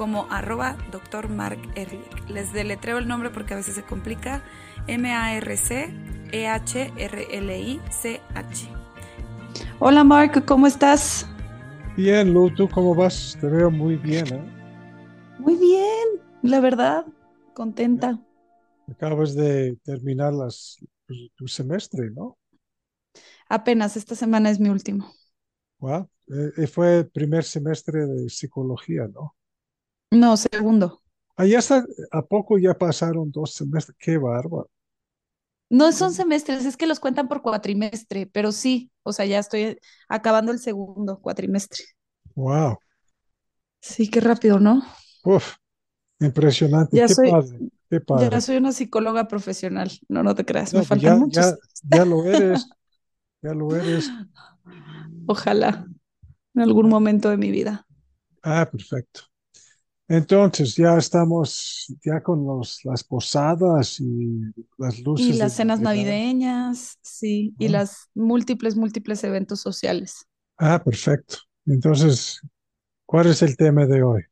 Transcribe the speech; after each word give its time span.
como 0.00 0.26
arroba 0.30 0.78
Dr. 0.90 1.28
Mark 1.28 1.58
Ehrlich. 1.74 2.26
Les 2.30 2.54
deletreo 2.54 2.96
el 2.96 3.06
nombre 3.06 3.28
porque 3.28 3.52
a 3.52 3.58
veces 3.58 3.74
se 3.74 3.82
complica. 3.82 4.42
M-A-R-C-E-H-R-L-I-C-H. 4.86 5.88
Hola 9.78 10.02
Mark, 10.02 10.46
¿cómo 10.46 10.66
estás? 10.66 11.28
Bien, 11.98 12.32
Lu, 12.32 12.48
¿tú 12.54 12.66
cómo 12.66 12.94
vas? 12.94 13.36
Te 13.42 13.46
veo 13.46 13.70
muy 13.70 13.96
bien, 13.96 14.26
¿eh? 14.32 14.42
Muy 15.38 15.56
bien, 15.56 16.08
la 16.40 16.60
verdad, 16.60 17.04
contenta. 17.52 18.18
Acabas 18.90 19.34
de 19.34 19.76
terminar 19.84 20.32
las, 20.32 20.78
tu 21.34 21.46
semestre, 21.46 22.10
¿no? 22.10 22.38
Apenas, 23.50 23.98
esta 23.98 24.14
semana 24.14 24.48
es 24.48 24.60
mi 24.60 24.70
último. 24.70 25.12
Wow. 25.78 26.08
Eh, 26.56 26.66
fue 26.68 27.00
el 27.00 27.10
primer 27.10 27.44
semestre 27.44 28.06
de 28.06 28.30
psicología, 28.30 29.06
¿no? 29.06 29.34
No, 30.12 30.36
segundo. 30.36 31.02
Ah, 31.36 31.44
ya 31.46 31.58
está, 31.58 31.84
¿a 32.12 32.22
poco 32.22 32.56
ya 32.58 32.74
pasaron 32.78 33.30
dos 33.32 33.54
semestres? 33.54 33.96
Qué 33.98 34.16
bárbaro. 34.18 34.70
No 35.70 35.92
son 35.92 36.12
semestres, 36.12 36.64
es 36.66 36.76
que 36.76 36.86
los 36.86 36.98
cuentan 37.00 37.28
por 37.28 37.42
cuatrimestre, 37.42 38.26
pero 38.26 38.50
sí, 38.52 38.90
o 39.04 39.12
sea, 39.12 39.24
ya 39.26 39.38
estoy 39.38 39.78
acabando 40.08 40.50
el 40.52 40.58
segundo 40.58 41.20
cuatrimestre. 41.20 41.84
Wow. 42.34 42.80
Sí, 43.82 44.08
qué 44.08 44.20
rápido, 44.20 44.58
¿no? 44.58 44.82
Uf, 45.24 45.56
impresionante. 46.20 47.00
Ya 47.00 47.08
qué 47.08 47.14
soy, 47.14 47.30
padre, 47.30 47.62
qué 47.90 48.00
padre. 48.00 48.32
ya 48.32 48.40
soy 48.40 48.56
una 48.58 48.72
psicóloga 48.72 49.28
profesional. 49.28 49.90
No, 50.08 50.22
no 50.22 50.34
te 50.34 50.44
creas, 50.44 50.74
No, 50.74 50.82
me 50.82 50.84
pues 50.86 51.00
faltan 51.00 51.14
ya, 51.14 51.18
muchos. 51.18 51.54
ya, 51.54 51.56
ya 51.82 52.04
lo 52.04 52.24
eres, 52.26 52.68
ya 53.42 53.54
lo 53.54 53.76
eres. 53.76 54.14
Ojalá, 55.26 55.86
en 56.54 56.62
algún 56.62 56.88
momento 56.88 57.30
de 57.30 57.38
mi 57.38 57.50
vida. 57.50 57.86
Ah, 58.42 58.66
perfecto. 58.70 59.29
Entonces, 60.10 60.74
ya 60.74 60.98
estamos 60.98 61.86
ya 62.04 62.20
con 62.20 62.44
los, 62.44 62.84
las 62.84 63.04
posadas 63.04 64.00
y 64.00 64.40
las 64.76 64.98
luces. 65.02 65.30
Y 65.30 65.34
las 65.34 65.52
cenas 65.52 65.80
Navidad. 65.80 66.02
navideñas, 66.02 66.98
sí, 67.00 67.54
y 67.60 67.68
las 67.68 68.08
múltiples, 68.14 68.74
múltiples 68.76 69.22
eventos 69.22 69.60
sociales. 69.60 70.26
Ah, 70.58 70.82
perfecto. 70.82 71.36
Entonces, 71.66 72.40
¿cuál 73.06 73.28
es 73.28 73.42
el 73.42 73.56
tema 73.56 73.86
de 73.86 74.02
hoy? 74.02 74.22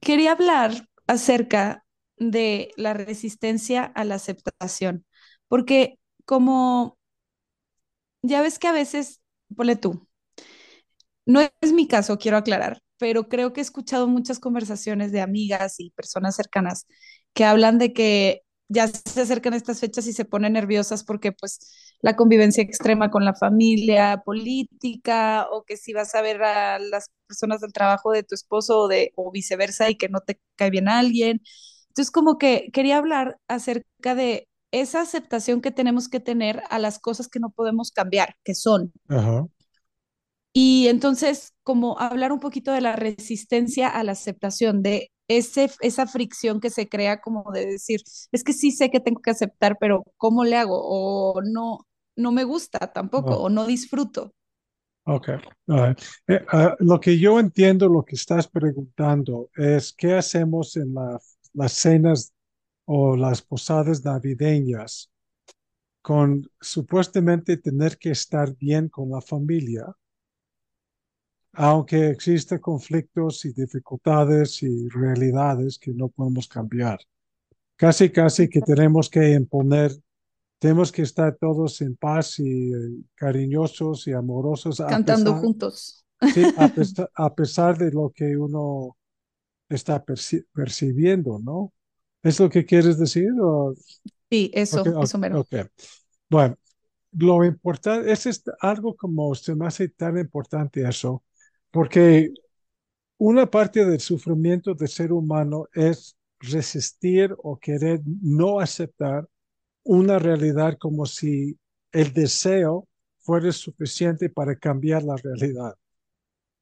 Quería 0.00 0.32
hablar 0.32 0.88
acerca 1.06 1.84
de 2.18 2.70
la 2.76 2.94
resistencia 2.94 3.84
a 3.84 4.04
la 4.04 4.16
aceptación, 4.16 5.04
porque 5.48 5.98
como 6.24 6.98
ya 8.22 8.42
ves 8.42 8.58
que 8.58 8.68
a 8.68 8.72
veces, 8.72 9.20
ponle 9.56 9.76
tú, 9.76 10.06
no 11.26 11.40
es 11.60 11.72
mi 11.72 11.86
caso, 11.88 12.18
quiero 12.18 12.36
aclarar, 12.36 12.80
pero 12.98 13.28
creo 13.28 13.52
que 13.52 13.60
he 13.60 13.62
escuchado 13.62 14.08
muchas 14.08 14.38
conversaciones 14.38 15.12
de 15.12 15.20
amigas 15.20 15.80
y 15.80 15.90
personas 15.90 16.36
cercanas 16.36 16.86
que 17.32 17.44
hablan 17.44 17.78
de 17.78 17.92
que 17.92 18.42
ya 18.68 18.88
se 18.88 19.20
acercan 19.20 19.54
estas 19.54 19.80
fechas 19.80 20.06
y 20.06 20.12
se 20.12 20.24
ponen 20.24 20.54
nerviosas 20.54 21.04
porque 21.04 21.32
pues 21.32 21.60
la 22.00 22.16
convivencia 22.16 22.62
extrema 22.62 23.10
con 23.10 23.24
la 23.24 23.34
familia, 23.34 24.22
política, 24.24 25.46
o 25.50 25.64
que 25.64 25.76
si 25.76 25.92
vas 25.92 26.14
a 26.14 26.22
ver 26.22 26.42
a 26.42 26.78
las 26.78 27.10
personas 27.26 27.60
del 27.60 27.72
trabajo 27.72 28.12
de 28.12 28.22
tu 28.22 28.34
esposo 28.34 28.80
o, 28.80 28.88
de, 28.88 29.12
o 29.16 29.30
viceversa 29.30 29.90
y 29.90 29.96
que 29.96 30.08
no 30.08 30.20
te 30.20 30.40
cae 30.56 30.70
bien 30.70 30.88
alguien. 30.88 31.42
Entonces 31.88 32.10
como 32.10 32.38
que 32.38 32.70
quería 32.72 32.98
hablar 32.98 33.38
acerca 33.48 34.14
de 34.14 34.48
esa 34.72 35.02
aceptación 35.02 35.60
que 35.60 35.70
tenemos 35.70 36.08
que 36.08 36.20
tener 36.20 36.62
a 36.70 36.78
las 36.78 36.98
cosas 36.98 37.28
que 37.28 37.38
no 37.40 37.50
podemos 37.50 37.92
cambiar, 37.92 38.36
que 38.44 38.54
son. 38.54 38.92
Ajá. 39.08 39.46
Y 40.54 40.88
entonces, 40.88 41.52
como 41.64 41.98
hablar 42.00 42.32
un 42.32 42.40
poquito 42.40 42.72
de 42.72 42.82
la 42.82 42.96
resistencia 42.96 43.88
a 43.90 44.04
la 44.04 44.12
aceptación, 44.14 44.82
de 44.82 45.10
ese, 45.28 45.70
esa 45.82 46.06
fricción 46.08 46.60
que 46.60 46.70
se 46.70 46.88
crea 46.88 47.20
como 47.22 47.50
de 47.52 47.66
decir, 47.66 48.02
es 48.32 48.44
que 48.44 48.54
sí 48.54 48.72
sé 48.72 48.90
que 48.90 49.00
tengo 49.00 49.22
que 49.22 49.32
aceptar, 49.32 49.78
pero 49.80 50.04
¿cómo 50.18 50.44
le 50.44 50.56
hago? 50.56 50.78
O 50.82 51.42
no, 51.42 51.80
no 52.16 52.32
me 52.32 52.44
gusta 52.44 52.92
tampoco, 52.92 53.34
No. 53.34 53.38
o 53.38 53.50
no 53.50 53.66
disfruto. 53.66 54.32
Ok. 55.06 55.28
Ah, 55.68 55.94
eh, 56.28 56.44
ah, 56.48 56.76
lo 56.80 56.98
que 57.00 57.18
yo 57.18 57.38
entiendo, 57.38 57.88
lo 57.88 58.04
que 58.04 58.14
estás 58.16 58.48
preguntando 58.48 59.50
es 59.56 59.92
qué 59.92 60.14
hacemos 60.14 60.76
en 60.76 60.94
la- 60.94 61.18
las 61.52 61.72
cenas 61.72 62.32
o 62.86 63.16
las 63.16 63.42
posadas 63.42 64.04
navideñas 64.04 65.10
con 66.02 66.50
supuestamente 66.60 67.56
tener 67.58 67.98
que 67.98 68.10
estar 68.12 68.56
bien 68.56 68.88
con 68.88 69.10
la 69.10 69.20
familia, 69.22 69.86
aunque 71.54 72.10
existen 72.10 72.58
conflictos 72.58 73.44
y 73.44 73.52
dificultades 73.52 74.62
y 74.62 74.88
realidades 74.88 75.78
que 75.78 75.92
no 75.92 76.08
podemos 76.08 76.48
cambiar. 76.48 76.98
Casi, 77.76 78.10
casi 78.10 78.48
que 78.48 78.60
tenemos 78.62 79.10
que 79.10 79.32
imponer, 79.32 79.92
tenemos 80.58 80.92
que 80.92 81.02
estar 81.02 81.36
todos 81.40 81.80
en 81.82 81.96
paz 81.96 82.38
y 82.40 82.72
eh, 82.72 82.76
cariñosos 83.14 84.06
y 84.08 84.12
amorosos 84.12 84.78
Cantando 84.78 85.32
pesar- 85.32 85.40
juntos. 85.42 86.04
Sí, 86.26 86.52
a 86.56 86.68
pesar, 86.74 87.10
a 87.14 87.34
pesar 87.34 87.78
de 87.78 87.90
lo 87.92 88.10
que 88.10 88.36
uno 88.36 88.96
está 89.68 90.04
perci- 90.04 90.46
percibiendo, 90.52 91.38
¿no? 91.40 91.72
¿Es 92.22 92.40
lo 92.40 92.50
que 92.50 92.64
quieres 92.66 92.98
decir? 92.98 93.30
O- 93.40 93.74
Sí, 94.30 94.50
eso, 94.54 94.80
ok, 94.80 94.86
ok, 94.88 95.04
eso 95.04 95.18
mero. 95.18 95.40
ok. 95.40 95.54
Bueno, 96.30 96.56
lo 97.12 97.44
importante, 97.44 98.12
es 98.12 98.26
est- 98.26 98.48
algo 98.60 98.96
como 98.96 99.34
se 99.34 99.54
me 99.54 99.66
hace 99.66 99.88
tan 99.90 100.18
importante 100.18 100.82
eso, 100.88 101.22
porque 101.74 102.32
una 103.18 103.50
parte 103.50 103.84
del 103.86 104.00
sufrimiento 104.00 104.74
del 104.74 104.88
ser 104.88 105.12
humano 105.12 105.66
es 105.74 106.16
resistir 106.40 107.34
o 107.42 107.58
querer 107.58 108.02
no 108.22 108.60
aceptar 108.60 109.28
una 109.84 110.18
realidad 110.18 110.78
como 110.78 111.06
si 111.06 111.58
el 111.92 112.12
deseo 112.14 112.88
fuera 113.20 113.52
suficiente 113.52 114.30
para 114.30 114.56
cambiar 114.56 115.04
la 115.04 115.16
realidad. 115.16 115.74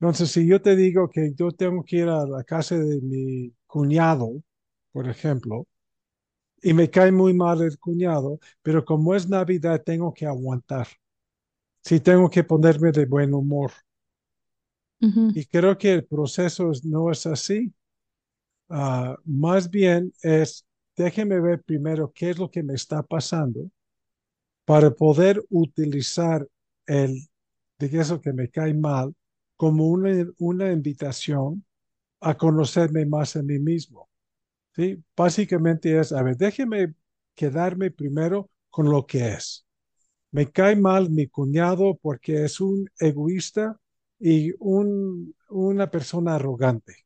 Entonces, 0.01 0.31
si 0.33 0.47
yo 0.47 0.63
te 0.63 0.77
digo 0.77 1.11
que 1.11 1.33
yo 1.37 1.53
tengo 1.53 1.85
que 1.85 1.99
ir 1.99 2.09
a 2.09 2.27
la 2.27 2.45
casa 2.45 2.77
de 2.79 3.01
mi 3.03 3.53
cuñado, 3.67 4.43
por 4.93 5.09
ejemplo, 5.09 5.67
y 6.63 6.75
me 6.75 6.91
cae 6.91 7.13
muy 7.13 7.35
mal 7.35 7.63
el 7.63 7.79
cuñado, 7.79 8.41
pero 8.63 8.85
como 8.85 9.15
es 9.15 9.29
Navidad, 9.29 9.83
tengo 9.85 10.15
que 10.15 10.27
aguantar. 10.27 10.89
Sí, 11.85 12.01
tengo 12.01 12.31
que 12.31 12.45
ponerme 12.45 12.93
de 12.93 13.07
buen 13.07 13.35
humor. 13.35 13.73
Y 15.33 15.47
creo 15.47 15.77
que 15.79 15.93
el 15.93 16.05
proceso 16.07 16.71
es- 16.73 16.85
no 16.85 17.11
es 17.11 17.27
así. 17.27 17.73
Ah, 18.69 19.17
más 19.25 19.71
bien 19.71 20.13
es, 20.23 20.67
déjeme 20.97 21.41
ver 21.41 21.63
primero 21.63 22.13
qué 22.15 22.31
es 22.31 22.39
lo 22.39 22.51
que 22.51 22.63
me 22.63 22.75
está 22.75 23.03
pasando 23.03 23.71
para 24.65 24.91
poder 24.93 25.43
utilizar 25.51 26.49
el, 26.87 27.29
de 27.79 27.87
eso 28.01 28.21
que 28.21 28.33
me 28.33 28.49
cae 28.51 28.75
mal 28.75 29.15
como 29.57 29.87
una, 29.89 30.27
una 30.39 30.73
invitación 30.73 31.65
a 32.21 32.37
conocerme 32.37 33.07
más 33.07 33.37
a 33.37 33.43
mí 33.43 33.59
mismo. 33.59 34.09
¿sí? 34.77 35.03
Básicamente 35.17 35.99
es, 35.99 36.13
a 36.13 36.23
ver, 36.23 36.37
déjeme 36.37 36.95
quedarme 37.35 37.91
primero 37.91 38.51
con 38.71 38.91
lo 38.91 39.07
que 39.07 39.31
es. 39.35 39.67
Me 40.33 40.51
cae 40.51 40.77
mal 40.77 41.11
mi 41.11 41.29
cuñado 41.29 41.99
porque 42.03 42.45
es 42.45 42.61
un 42.61 42.89
egoísta 43.01 43.79
y 44.23 44.53
un, 44.61 45.35
una 45.51 45.91
persona 45.91 46.37
arrogante. 46.37 46.97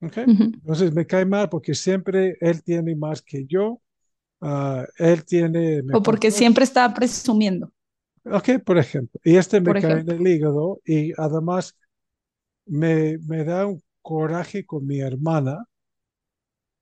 ¿ok? 0.00 0.18
Ujú. 0.26 0.52
Entonces 0.62 0.92
me 0.94 1.06
cae 1.06 1.24
mal 1.26 1.48
porque 1.50 1.74
siempre 1.74 2.36
él 2.40 2.62
tiene 2.62 2.96
más 2.96 3.22
que 3.22 3.46
yo, 3.46 3.80
ah, 4.42 4.86
él 4.98 5.24
tiene 5.26 5.82
O 5.96 5.98
porque 6.06 6.30
coche. 6.30 6.38
siempre 6.38 6.64
está 6.66 6.82
presumiendo, 6.96 7.66
Ok, 8.26 8.48
por 8.64 8.78
ejemplo. 8.78 9.20
Y 9.24 9.36
este 9.36 9.60
me 9.60 9.74
por 9.74 9.76
cae 9.76 10.00
en 10.00 10.10
ejemplo. 10.10 10.10
el 10.10 10.26
hígado 10.26 10.80
y 10.84 11.12
además 11.20 11.76
me, 12.66 13.18
me 13.20 13.44
da 13.44 13.66
un 13.66 13.82
coraje 14.02 14.66
con 14.66 14.86
mi 14.86 15.00
hermana, 15.00 15.66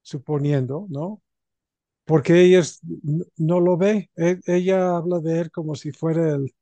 suponiendo, 0.02 0.86
¿no? 0.90 1.22
Porque 2.06 2.42
ella 2.42 2.60
es- 2.60 2.80
no 3.38 3.60
lo 3.60 3.76
ve. 3.78 4.10
E- 4.16 4.40
ella 4.46 4.96
habla 4.96 5.20
de 5.20 5.40
él 5.42 5.50
como 5.50 5.74
si 5.76 5.92
fuera 5.92 6.34
el, 6.36 6.54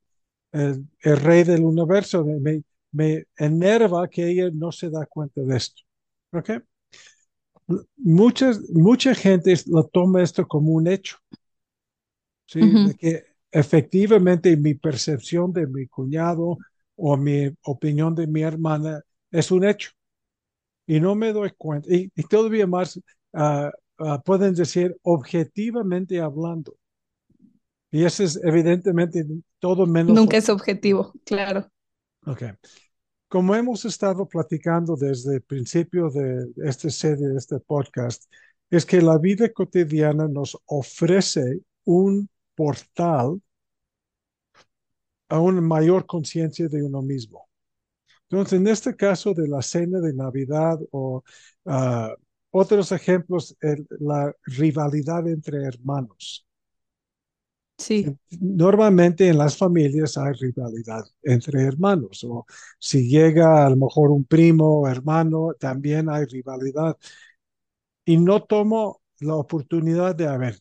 el, 0.52 0.86
el 1.00 1.16
rey 1.16 1.44
del 1.44 1.64
universo. 1.64 2.24
Me, 2.24 2.62
me, 2.92 3.24
enerva 3.36 4.08
que 4.08 4.28
ella 4.28 4.50
no 4.52 4.72
se 4.72 4.90
da 4.90 5.06
cuenta 5.06 5.40
de 5.42 5.56
esto. 5.56 5.82
¿Ok? 6.32 6.50
muchas, 7.96 8.68
mucha 8.70 9.14
gente 9.14 9.54
lo 9.66 9.84
toma 9.86 10.22
esto 10.22 10.46
como 10.46 10.72
un 10.72 10.88
hecho. 10.88 11.16
¿sí? 12.46 12.60
De 12.60 12.94
que 12.96 13.24
efectivamente 13.50 14.56
mi 14.56 14.74
percepción 14.74 15.52
de 15.52 15.66
mi 15.66 15.86
cuñado 15.86 16.58
o 16.96 17.16
mi 17.16 17.50
opinión 17.62 18.14
de 18.14 18.26
mi 18.26 18.42
hermana 18.42 19.02
es 19.30 19.50
un 19.50 19.64
hecho. 19.64 19.90
Y 20.86 21.00
no 21.00 21.14
me 21.14 21.32
doy 21.32 21.52
cuenta. 21.56 21.88
Y, 21.94 22.10
todavía 22.28 22.66
más 22.66 23.00
ah, 23.32 23.70
ah, 23.98 24.20
pueden 24.22 24.54
decir 24.54 24.96
objetivamente 25.02 26.20
hablando. 26.20 26.74
Y 27.90 28.04
eso 28.04 28.22
es 28.22 28.40
evidentemente 28.42 29.26
todo 29.58 29.86
menos. 29.86 30.14
Nunca 30.14 30.36
es 30.36 30.48
objetivo, 30.48 31.12
claro. 31.24 31.70
Ok. 32.26 32.42
Como 33.28 33.54
hemos 33.54 33.84
estado 33.84 34.26
platicando 34.26 34.96
desde 34.96 35.36
el 35.36 35.42
principio 35.42 36.10
de 36.10 36.52
esta 36.64 36.90
serie, 36.90 37.28
de 37.28 37.36
este 37.36 37.58
podcast, 37.60 38.24
es 38.70 38.84
que 38.86 39.00
la 39.00 39.18
vida 39.18 39.48
cotidiana 39.52 40.28
nos 40.28 40.56
ofrece 40.66 41.60
un 41.84 42.28
portal 42.54 43.40
a 45.28 45.40
una 45.40 45.60
mayor 45.60 46.06
conciencia 46.06 46.68
de 46.68 46.82
uno 46.82 47.02
mismo. 47.02 47.48
Entonces, 48.28 48.60
en 48.60 48.68
este 48.68 48.94
caso 48.94 49.34
de 49.34 49.48
la 49.48 49.62
cena 49.62 50.00
de 50.00 50.12
Navidad 50.14 50.78
o 50.92 51.22
ah, 51.66 52.14
otros 52.50 52.92
ejemplos, 52.92 53.56
la 53.98 54.34
rivalidad 54.44 55.26
entre 55.28 55.64
hermanos. 55.64 56.46
Sí. 57.80 58.14
Normalmente 58.40 59.28
en 59.28 59.38
las 59.38 59.56
familias 59.56 60.16
hay 60.18 60.32
rivalidad 60.34 61.02
entre 61.22 61.62
hermanos, 61.62 62.24
o 62.24 62.46
si 62.78 63.08
llega 63.08 63.66
a 63.66 63.70
lo 63.70 63.76
mejor 63.76 64.10
un 64.10 64.24
primo 64.24 64.80
o 64.82 64.88
hermano, 64.88 65.54
también 65.58 66.10
hay 66.10 66.26
rivalidad. 66.26 66.96
Y 68.04 68.16
no 68.18 68.42
tomo 68.44 69.00
la 69.20 69.36
oportunidad 69.36 70.14
de, 70.14 70.26
a 70.28 70.36
ver, 70.36 70.58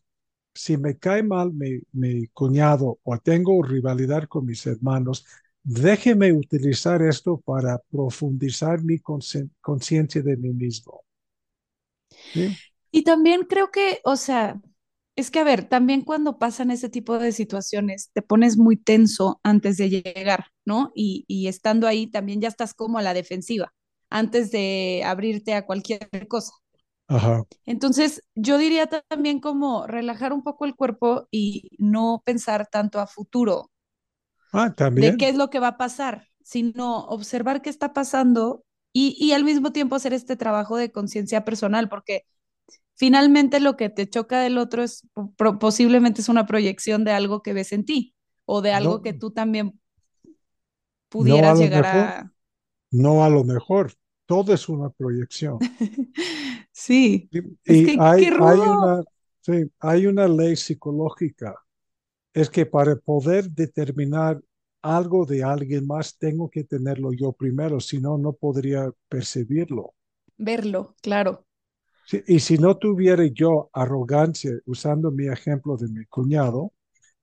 si 0.53 0.77
me 0.77 0.97
cae 0.97 1.23
mal 1.23 1.53
mi, 1.53 1.79
mi 1.93 2.27
cuñado 2.29 2.99
o 3.03 3.17
tengo 3.19 3.63
rivalidad 3.63 4.25
con 4.29 4.45
mis 4.45 4.65
hermanos, 4.67 5.25
déjeme 5.63 6.33
utilizar 6.33 7.01
esto 7.03 7.39
para 7.39 7.79
profundizar 7.91 8.83
mi 8.83 8.99
conciencia 9.61 10.21
de 10.23 10.37
mí 10.37 10.51
mismo. 10.53 11.03
Y 12.91 13.03
también 13.03 13.43
creo 13.45 13.71
que, 13.71 14.01
o 14.03 14.15
sea, 14.15 14.61
es 15.19 15.31
que, 15.31 15.39
a 15.39 15.43
ver, 15.43 15.65
también 15.69 16.01
cuando 16.01 16.39
pasan 16.39 16.71
ese 16.71 16.89
tipo 16.89 17.19
de 17.19 17.31
situaciones, 17.31 18.11
te 18.13 18.21
pones 18.21 18.57
muy 18.57 18.77
tenso 18.77 19.39
antes 19.43 19.77
de 19.77 19.89
llegar, 19.89 20.47
¿no? 20.65 20.91
Y, 20.95 21.25
y 21.27 21.47
estando 21.47 21.87
ahí 21.87 22.07
también 22.07 22.41
ya 22.41 22.47
estás 22.47 22.73
como 22.73 22.97
a 22.97 23.01
la 23.01 23.13
defensiva, 23.13 23.73
antes 24.09 24.51
de 24.51 25.03
abrirte 25.05 25.53
a 25.53 25.65
cualquier 25.65 26.09
cosa. 26.27 26.53
Ajá. 27.07 27.43
Entonces, 27.65 28.23
yo 28.35 28.57
diría 28.57 28.87
también 28.87 29.39
como 29.39 29.85
relajar 29.87 30.33
un 30.33 30.43
poco 30.43 30.65
el 30.65 30.75
cuerpo 30.75 31.27
y 31.31 31.71
no 31.77 32.21
pensar 32.25 32.67
tanto 32.67 32.99
a 32.99 33.07
futuro. 33.07 33.69
Ah, 34.51 34.73
también. 34.75 35.11
De 35.13 35.17
qué 35.17 35.29
es 35.29 35.35
lo 35.35 35.49
que 35.49 35.59
va 35.59 35.69
a 35.69 35.77
pasar, 35.77 36.27
sino 36.43 37.05
observar 37.05 37.61
qué 37.61 37.69
está 37.69 37.93
pasando 37.93 38.63
y, 38.91 39.15
y 39.19 39.33
al 39.33 39.43
mismo 39.43 39.71
tiempo 39.71 39.95
hacer 39.95 40.13
este 40.13 40.35
trabajo 40.35 40.77
de 40.77 40.91
conciencia 40.91 41.45
personal, 41.45 41.89
porque 41.89 42.23
finalmente 42.99 43.61
lo 43.61 43.77
que 43.77 43.89
te 43.89 44.09
choca 44.09 44.41
del 44.41 44.57
otro 44.57 44.83
es 44.83 45.07
posiblemente 45.59 46.19
es 46.19 46.27
una 46.27 46.45
proyección 46.45 47.05
de 47.05 47.11
algo 47.11 47.41
que 47.41 47.53
ves 47.53 47.71
en 47.71 47.85
ti 47.85 48.13
o 48.43 48.61
de 48.61 48.73
algo 48.73 49.01
que 49.01 49.13
tú 49.13 49.31
también 49.31 49.79
pudieras 51.07 51.57
llegar 51.57 51.85
a... 51.85 52.33
No 52.91 53.23
a 53.23 53.29
lo 53.29 53.45
mejor, 53.45 53.93
todo 54.25 54.53
es 54.53 54.67
una 54.67 54.89
proyección. 54.89 55.59
sí. 56.73 57.29
Y, 57.31 57.97
hay, 57.99 58.25
hay, 58.25 58.59
una, 58.59 59.03
sí, 59.39 59.71
hay 59.79 60.05
una 60.05 60.27
ley 60.27 60.57
psicológica. 60.57 61.55
Es 62.33 62.49
que 62.49 62.65
para 62.65 62.97
poder 62.97 63.49
determinar 63.49 64.41
algo 64.81 65.25
de 65.25 65.43
alguien 65.43 65.87
más, 65.87 66.17
tengo 66.17 66.49
que 66.49 66.65
tenerlo 66.65 67.13
yo 67.13 67.31
primero, 67.31 67.79
si 67.79 68.01
no, 68.01 68.17
no 68.17 68.33
podría 68.33 68.91
percibirlo. 69.07 69.93
Verlo, 70.37 70.95
claro 71.01 71.45
y 72.27 72.39
si 72.39 72.57
no 72.57 72.77
tuviera 72.77 73.25
yo 73.25 73.69
arrogancia, 73.73 74.51
usando 74.65 75.11
mi 75.11 75.27
ejemplo 75.27 75.77
de 75.77 75.87
mi 75.89 76.05
cuñado, 76.05 76.73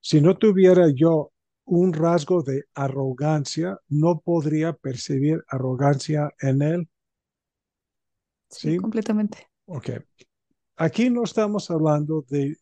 si 0.01 0.21
no 0.21 0.37
tuviera 0.37 0.89
yo 0.91 1.33
un 1.65 1.93
rasgo 1.93 2.43
de 2.43 2.65
arrogancia, 2.75 3.81
no 3.89 4.21
podría 4.21 4.73
percibir 4.73 5.43
arrogancia 5.49 6.33
en 6.41 6.63
él. 6.63 6.89
Sí, 8.49 8.77
completamente. 8.77 9.49
Ok. 9.67 9.91
Aquí 10.77 11.11
no 11.11 11.25
estamos 11.25 11.71
hablando 11.71 12.25
de, 12.29 12.57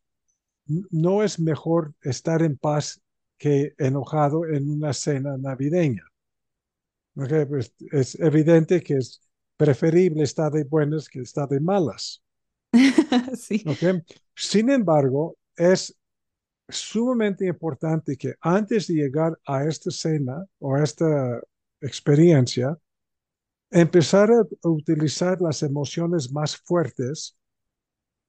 no 0.91 1.23
es 1.23 1.39
mejor 1.39 1.95
estar 2.01 2.43
en 2.43 2.57
paz 2.57 3.03
que 3.37 3.75
enojado 3.77 4.47
en 4.47 4.71
una 4.71 4.93
cena 4.93 5.37
navideña. 5.37 6.05
Okay, 7.17 7.45
pues 7.45 7.75
es 7.93 8.19
evidente 8.19 8.83
que 8.83 8.95
es 8.95 9.21
preferible 9.57 10.23
estar 10.23 10.51
de 10.53 10.65
buenas 10.65 11.09
que 11.09 11.21
estar 11.21 11.49
de 11.49 11.61
malas. 11.61 12.23
sí. 13.37 13.65
Sin 14.35 14.71
embargo, 14.71 15.37
es 15.57 15.97
sumamente 16.69 17.47
importante 17.47 18.17
que 18.17 18.35
antes 18.41 18.87
de 18.87 18.95
llegar 18.95 19.39
a 19.47 19.65
esta 19.65 19.91
cena 19.91 20.45
o 20.59 20.75
a 20.75 20.83
esta 20.83 21.41
experiencia, 21.81 22.77
empezar 23.71 24.31
a 24.31 24.69
utilizar 24.69 25.41
las 25.41 25.63
emociones 25.63 26.33
más 26.33 26.57
fuertes, 26.57 27.37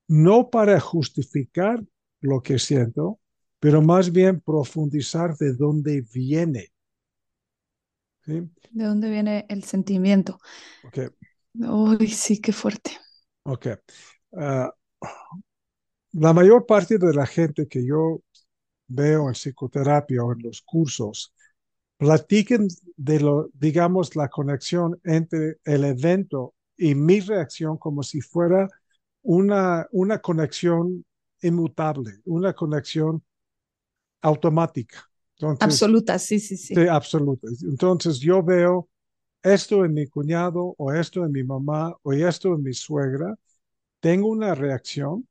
no 0.07 0.49
para 0.49 0.79
justificar 0.79 1.83
lo 2.19 2.41
que 2.41 2.59
siento, 2.59 3.19
pero 3.59 3.81
más 3.81 4.11
bien 4.11 4.41
profundizar 4.41 5.35
de 5.37 5.53
dónde 5.53 6.03
viene. 6.13 6.71
¿De 8.25 8.83
dónde 8.85 9.09
viene 9.09 9.45
el 9.49 9.63
sentimiento? 9.63 10.39
Ok. 10.83 11.09
Uy, 11.59 12.07
sí, 12.09 12.39
qué 12.39 12.53
fuerte. 12.53 12.91
Ok. 13.43 13.67
Ah, 14.37 14.71
la 16.13 16.33
mayor 16.33 16.65
parte 16.65 16.97
de 16.97 17.13
la 17.13 17.25
gente 17.25 17.67
que 17.67 17.85
yo 17.85 18.21
veo 18.87 19.27
en 19.29 19.33
psicoterapia 19.35 20.23
o 20.23 20.33
en 20.33 20.41
los 20.43 20.61
cursos 20.61 21.33
platiquen 21.97 22.67
de 22.97 23.19
lo, 23.21 23.49
digamos, 23.53 24.15
la 24.15 24.29
conexión 24.29 24.99
entre 25.05 25.57
el 25.65 25.85
evento 25.85 26.55
y 26.77 26.95
mi 26.95 27.21
reacción 27.21 27.77
como 27.77 28.03
si 28.03 28.21
fuera 28.21 28.67
una, 29.23 29.87
una 29.91 30.19
conexión 30.19 31.05
inmutable, 31.41 32.19
una 32.25 32.53
conexión 32.53 33.23
automática. 34.21 35.09
Absoluta, 35.59 36.19
sí, 36.19 36.39
sí, 36.39 36.57
sí. 36.57 36.75
Sí, 36.75 36.87
absoluta. 36.87 37.47
Entonces 37.63 38.19
yo 38.19 38.43
veo 38.43 38.89
esto 39.43 39.85
en 39.85 39.93
mi 39.95 40.07
cuñado 40.07 40.75
o 40.77 40.93
esto 40.93 41.25
en 41.25 41.31
mi 41.33 41.43
mamá 41.43 41.95
o 42.03 42.13
esto 42.13 42.55
en 42.55 42.63
mi 42.63 42.73
suegra, 42.73 43.35
tengo 44.01 44.29
una 44.29 44.55
reacción, 44.55 45.27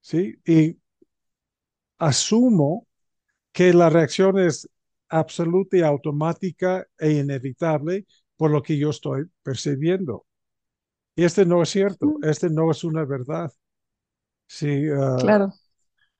¿sí? 0.00 0.40
Y 0.46 0.78
asumo 1.98 2.86
que 3.52 3.72
la 3.74 3.90
reacción 3.90 4.38
es 4.38 4.68
absoluta 5.10 5.76
y 5.78 5.82
automática 5.82 6.86
e 6.98 7.12
inevitable 7.12 8.06
por 8.36 8.50
lo 8.52 8.62
que 8.62 8.78
yo 8.78 8.90
estoy 8.90 9.26
percibiendo. 9.42 10.26
Y 11.16 11.24
este 11.24 11.46
no 11.46 11.62
es 11.62 11.70
cierto, 11.70 12.18
este 12.22 12.50
no 12.50 12.70
es 12.70 12.84
una 12.84 13.04
verdad. 13.06 13.52
Sí, 14.48 14.86
ah, 14.96 15.16
claro. 15.16 15.52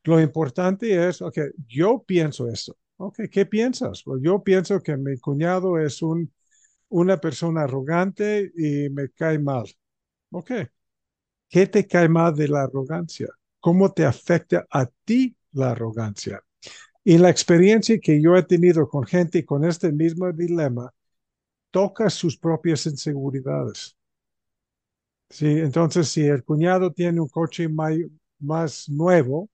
Lo 0.05 0.21
importante 0.21 1.09
es, 1.09 1.23
ok, 1.23 1.39
yo 1.67 2.03
pienso 2.07 2.49
esto. 2.49 2.77
Ok, 2.97 3.21
¿qué 3.31 3.47
piensas? 3.47 4.03
Pues 4.05 4.21
yo 4.23 4.43
pienso 4.43 4.81
que 4.81 4.97
mi 4.97 5.19
cuñado 5.19 5.79
es 5.79 6.03
un 6.03 6.33
una 6.91 7.19
persona 7.21 7.63
arrogante 7.65 8.53
y 8.57 8.91
me 8.91 9.11
cae 9.11 9.39
mal. 9.39 9.67
Ok. 10.33 10.53
¿Qué 11.49 11.67
te 11.67 11.87
cae 11.87 12.09
mal 12.09 12.35
de 12.35 12.49
la 12.49 12.65
arrogancia? 12.65 13.29
¿Cómo 13.61 13.93
te 13.93 14.05
afecta 14.05 14.67
a 14.71 14.87
ti 15.05 15.37
la 15.53 15.71
arrogancia? 15.73 16.43
Y 17.05 17.19
la 17.19 17.31
experiencia 17.31 17.99
que 18.01 18.23
yo 18.23 18.37
he 18.37 18.45
tenido 18.45 18.89
con 18.89 19.05
gente 19.07 19.45
con 19.45 19.65
este 19.65 19.93
mismo 19.93 20.33
dilema, 20.33 20.93
toca 21.71 22.11
sus 22.11 22.39
propias 22.39 22.87
inseguridades. 22.87 23.97
Sí, 25.31 25.47
entonces, 25.47 26.09
si 26.09 26.23
el 26.27 26.45
cuñado 26.45 26.93
tiene 26.93 27.21
un 27.21 27.29
coche 27.29 27.69
más 28.39 28.89
nuevo, 28.89 29.51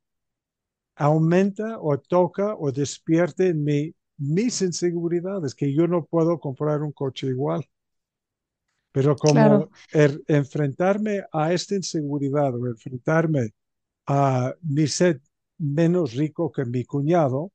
aumenta 1.00 1.78
o 1.80 1.99
toca 1.99 2.54
o 2.54 2.71
despierte 2.71 3.49
en 3.49 3.64
mí 3.64 3.95
mis 4.19 4.61
inseguridades, 4.61 5.54
que 5.54 5.73
yo 5.73 5.87
no 5.87 6.04
puedo 6.04 6.38
comprar 6.38 6.83
un 6.83 6.92
coche 6.92 7.26
igual. 7.28 7.64
Pero 8.92 9.16
como 9.16 9.71
er, 9.92 10.21
enfrentarme 10.28 11.25
a 11.33 11.54
esta 11.54 11.75
inseguridad 11.75 12.54
o 12.54 12.66
enfrentarme 12.66 13.54
a 14.07 14.54
mi 14.61 14.87
ser 14.87 15.23
menos 15.57 16.12
rico 16.12 16.52
que 16.52 16.66
mi 16.66 16.85
cuñado, 16.85 17.50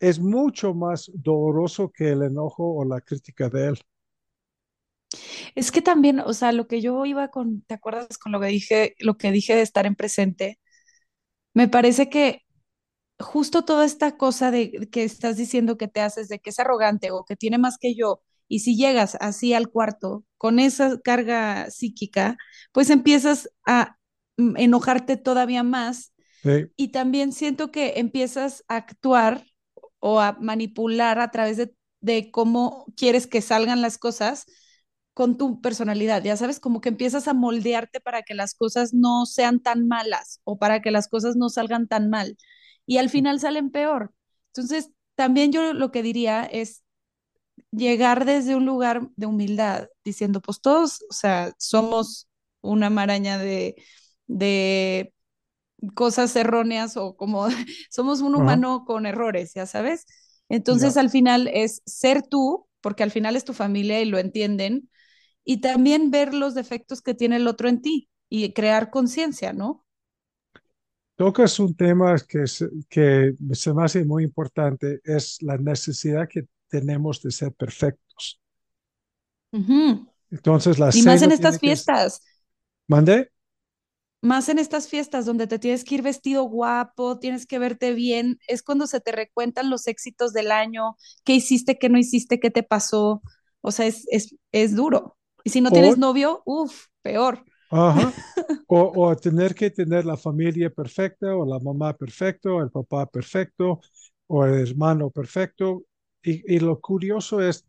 es 0.00 0.18
mucho 0.18 0.72
más 0.72 1.10
doloroso 1.12 1.90
que 1.90 2.12
el 2.12 2.22
enojo 2.22 2.74
o 2.74 2.86
la 2.86 3.02
crítica 3.02 3.50
de 3.50 3.68
él. 3.68 3.78
Es 5.54 5.70
que 5.70 5.82
también, 5.82 6.20
o 6.20 6.32
sea, 6.32 6.52
lo 6.52 6.66
que 6.68 6.80
yo 6.80 7.04
iba 7.04 7.28
con, 7.28 7.60
¿te 7.62 7.74
acuerdas 7.74 8.16
con 8.16 8.32
lo 8.32 8.40
que 8.40 8.46
dije, 8.46 8.94
lo 8.98 9.18
que 9.18 9.30
dije 9.30 9.54
de 9.54 9.62
estar 9.62 9.84
en 9.84 9.94
presente? 9.94 10.58
Me 11.54 11.68
parece 11.68 12.10
que 12.10 12.42
justo 13.18 13.64
toda 13.64 13.84
esta 13.84 14.16
cosa 14.16 14.50
de 14.50 14.88
que 14.92 15.04
estás 15.04 15.36
diciendo 15.36 15.78
que 15.78 15.88
te 15.88 16.00
haces 16.00 16.28
de 16.28 16.40
que 16.40 16.50
es 16.50 16.60
arrogante 16.60 17.10
o 17.12 17.24
que 17.24 17.36
tiene 17.36 17.58
más 17.58 17.78
que 17.78 17.94
yo, 17.94 18.22
y 18.48 18.60
si 18.60 18.76
llegas 18.76 19.16
así 19.20 19.54
al 19.54 19.70
cuarto 19.70 20.24
con 20.38 20.58
esa 20.58 21.00
carga 21.00 21.70
psíquica, 21.70 22.36
pues 22.72 22.90
empiezas 22.90 23.50
a 23.66 23.96
mm, 24.36 24.56
enojarte 24.58 25.16
todavía 25.16 25.62
más. 25.62 26.12
Sí, 26.42 26.70
y 26.76 26.88
también 26.88 27.32
siento 27.32 27.70
que 27.70 27.94
empiezas 27.98 28.64
a 28.68 28.76
actuar 28.76 29.46
o 30.00 30.20
a 30.20 30.32
manipular 30.40 31.18
a 31.20 31.30
través 31.30 31.56
de, 31.56 31.74
de 32.00 32.30
cómo 32.30 32.86
quieres 32.96 33.26
que 33.26 33.42
salgan 33.42 33.82
las 33.82 33.98
cosas 33.98 34.46
con 35.14 35.38
tu 35.38 35.60
personalidad, 35.60 36.22
ya 36.24 36.36
sabes, 36.36 36.60
como 36.60 36.80
que 36.80 36.90
empiezas 36.90 37.28
a 37.28 37.34
moldearte 37.34 38.00
para 38.00 38.22
que 38.22 38.34
las 38.34 38.54
cosas 38.54 38.94
no 38.94 39.26
sean 39.26 39.60
tan 39.60 39.86
malas 39.88 40.40
o 40.44 40.58
para 40.58 40.82
que 40.82 40.90
las 40.90 41.08
cosas 41.08 41.36
no 41.36 41.48
salgan 41.50 41.88
tan 41.88 42.10
mal 42.10 42.36
y 42.86 42.98
al 42.98 43.10
final 43.10 43.40
salen 43.40 43.70
peor. 43.70 44.12
Entonces, 44.48 44.90
también 45.16 45.52
yo 45.52 45.72
lo 45.72 45.92
que 45.92 46.02
diría 46.02 46.44
es 46.44 46.82
llegar 47.72 48.24
desde 48.24 48.56
un 48.56 48.66
lugar 48.66 49.08
de 49.16 49.26
humildad, 49.26 49.88
diciendo, 50.04 50.40
pues 50.40 50.60
todos, 50.60 51.04
o 51.10 51.12
sea, 51.12 51.52
somos 51.58 52.28
una 52.60 52.90
maraña 52.90 53.38
de, 53.38 53.76
de 54.26 55.14
cosas 55.94 56.34
erróneas 56.36 56.96
o 56.96 57.16
como 57.16 57.48
somos 57.90 58.20
un 58.20 58.34
humano 58.34 58.84
con 58.86 59.06
errores, 59.06 59.52
ya 59.54 59.66
sabes. 59.66 60.06
Entonces, 60.48 60.96
al 60.96 61.10
final 61.10 61.48
es 61.52 61.82
ser 61.86 62.22
tú, 62.22 62.66
porque 62.80 63.02
al 63.02 63.10
final 63.10 63.36
es 63.36 63.44
tu 63.44 63.54
familia 63.54 64.00
y 64.00 64.04
lo 64.06 64.18
entienden, 64.18 64.90
y 65.44 65.60
también 65.60 66.10
ver 66.10 66.34
los 66.34 66.54
defectos 66.54 67.02
que 67.02 67.14
tiene 67.14 67.36
el 67.36 67.46
otro 67.48 67.68
en 67.68 67.82
ti 67.82 68.08
y 68.28 68.52
crear 68.52 68.90
conciencia, 68.90 69.52
¿no? 69.52 69.84
Tocas 71.16 71.58
un 71.60 71.74
tema 71.76 72.16
que, 72.28 72.46
se- 72.46 72.68
que 72.88 73.34
se 73.52 73.72
me 73.74 73.84
hace 73.84 74.04
muy 74.04 74.24
importante, 74.24 75.00
es 75.04 75.38
la 75.42 75.56
necesidad 75.58 76.28
que 76.28 76.46
tenemos 76.68 77.22
de 77.22 77.30
ser 77.30 77.52
perfectos. 77.52 78.40
Entonces, 80.30 80.78
la 80.78 80.90
Y 80.90 81.02
más 81.02 81.22
en 81.22 81.32
estas 81.32 81.58
que... 81.58 81.58
fiestas, 81.58 82.22
¿Mande? 82.88 83.30
más 84.22 84.48
en 84.48 84.58
estas 84.58 84.88
fiestas 84.88 85.26
donde 85.26 85.46
te 85.46 85.58
tienes 85.58 85.84
que 85.84 85.96
ir 85.96 86.02
vestido 86.02 86.44
guapo, 86.44 87.18
tienes 87.18 87.46
que 87.46 87.58
verte 87.58 87.92
bien, 87.92 88.38
es 88.48 88.62
cuando 88.62 88.86
se 88.86 89.00
te 89.00 89.12
recuentan 89.12 89.68
los 89.70 89.86
éxitos 89.86 90.32
del 90.32 90.50
año, 90.52 90.96
qué 91.24 91.34
hiciste, 91.34 91.78
qué 91.78 91.88
no 91.90 91.98
hiciste, 91.98 92.40
qué 92.40 92.50
te 92.50 92.62
pasó, 92.62 93.22
o 93.60 93.70
sea, 93.70 93.86
es, 93.86 94.06
es, 94.10 94.34
es 94.52 94.74
duro. 94.74 95.18
Y 95.44 95.50
si 95.50 95.60
no 95.60 95.70
O, 95.70 95.72
tienes 95.72 95.98
novio, 95.98 96.42
uff, 96.46 96.86
peor. 97.02 97.44
ajá, 97.70 98.16
o, 98.66 98.92
o 99.08 99.16
tener 99.16 99.54
que 99.54 99.70
tener 99.70 100.04
la 100.04 100.16
familia 100.16 100.70
perfecta, 100.70 101.36
o 101.36 101.44
la 101.46 101.58
mamá 101.60 101.94
perfecta, 101.96 102.50
o 102.52 102.62
el 102.62 102.70
papá 102.70 103.06
perfecto, 103.06 103.80
o 104.26 104.44
el 104.46 104.54
hermano 104.68 105.10
perfecto. 105.10 105.84
Y, 106.22 106.54
y 106.56 106.58
lo 106.60 106.80
curioso 106.80 107.40
es, 107.42 107.66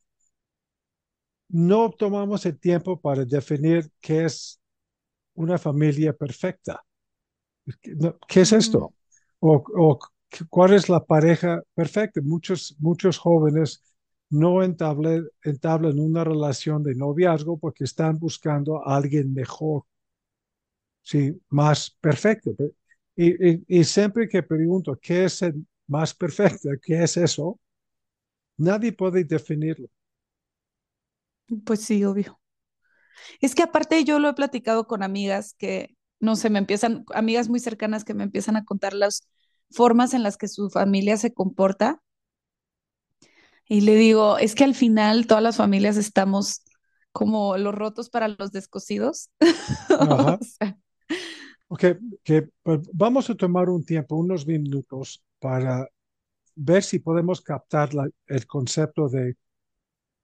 no 1.50 1.90
tomamos 1.92 2.46
el 2.46 2.60
tiempo 2.60 3.00
para 3.00 3.26
definir 3.26 3.90
qué 4.02 4.26
es 4.26 4.60
una 5.36 5.58
familia 5.58 6.14
perfecta. 6.14 6.84
¿Qué 8.28 8.42
es 8.42 8.52
esto? 8.54 8.94
O, 9.40 9.64
o 9.78 10.00
cuál 10.50 10.74
es 10.74 10.90
la 10.90 11.04
pareja 11.06 11.62
perfecta. 11.74 12.22
Muchos, 12.24 12.76
muchos 12.80 13.18
jóvenes 13.18 13.82
no 14.30 14.64
entable- 14.64 15.30
entablan 15.44 16.00
una 16.00 16.24
relación 16.24 16.84
de 16.84 16.96
noviazgo 16.96 17.58
porque 17.60 17.84
están 17.86 18.20
buscando 18.20 18.88
a 18.88 18.96
alguien 18.98 19.34
mejor, 19.34 19.84
sí, 21.02 21.40
más 21.50 21.92
perfecto. 22.02 22.52
Y, 23.16 23.50
y, 23.54 23.64
y 23.68 23.84
siempre 23.84 24.28
que 24.28 24.44
pregunto 24.44 24.98
qué 25.02 25.26
es 25.26 25.42
el 25.42 25.66
más 25.88 26.14
perfecto, 26.14 26.70
qué 26.82 27.04
es 27.04 27.18
eso, 27.18 27.60
nadie 28.58 28.92
puede 28.94 29.24
definirlo. 29.26 29.90
Pues 31.66 31.82
sí, 31.84 32.04
obvio. 32.06 32.40
Es 33.42 33.56
que 33.56 33.64
aparte 33.64 34.04
yo 34.04 34.20
lo 34.20 34.30
he 34.30 34.34
platicado 34.34 34.88
con 34.88 35.04
amigas 35.04 35.54
que, 35.58 35.96
no 36.20 36.36
sé, 36.36 36.50
me 36.50 36.60
empiezan, 36.60 37.06
amigas 37.14 37.50
muy 37.50 37.60
cercanas 37.60 38.04
que 38.06 38.14
me 38.14 38.24
empiezan 38.24 38.56
a 38.58 38.66
contar 38.66 38.94
las 38.94 39.28
formas 39.72 40.14
en 40.14 40.24
las 40.24 40.38
que 40.38 40.48
su 40.48 40.70
familia 40.70 41.18
se 41.18 41.34
comporta 41.34 42.02
y 43.68 43.82
le 43.82 43.96
digo, 43.96 44.38
es 44.38 44.56
que 44.56 44.64
al 44.64 44.76
final 44.76 45.28
todas 45.28 45.44
las 45.44 45.58
familias 45.58 45.98
estamos 45.98 46.64
como 47.12 47.58
los 47.58 47.74
rotos 47.76 48.10
para 48.10 48.28
los 48.28 48.52
descosidos. 48.52 49.30
O 50.00 50.00
Ajá. 50.00 50.40
sea, 50.40 50.78
Ok, 51.68 51.84
que, 52.24 52.50
pues, 52.64 52.80
vamos 52.94 53.30
a 53.30 53.36
tomar 53.36 53.70
un 53.70 53.84
tiempo, 53.84 54.16
unos 54.16 54.46
minutos, 54.48 55.24
para 55.40 55.88
ver 56.56 56.84
si 56.84 57.00
podemos 57.00 57.42
captar 57.42 57.94
la- 57.94 58.10
el 58.28 58.48
concepto 58.48 59.10
de 59.10 59.38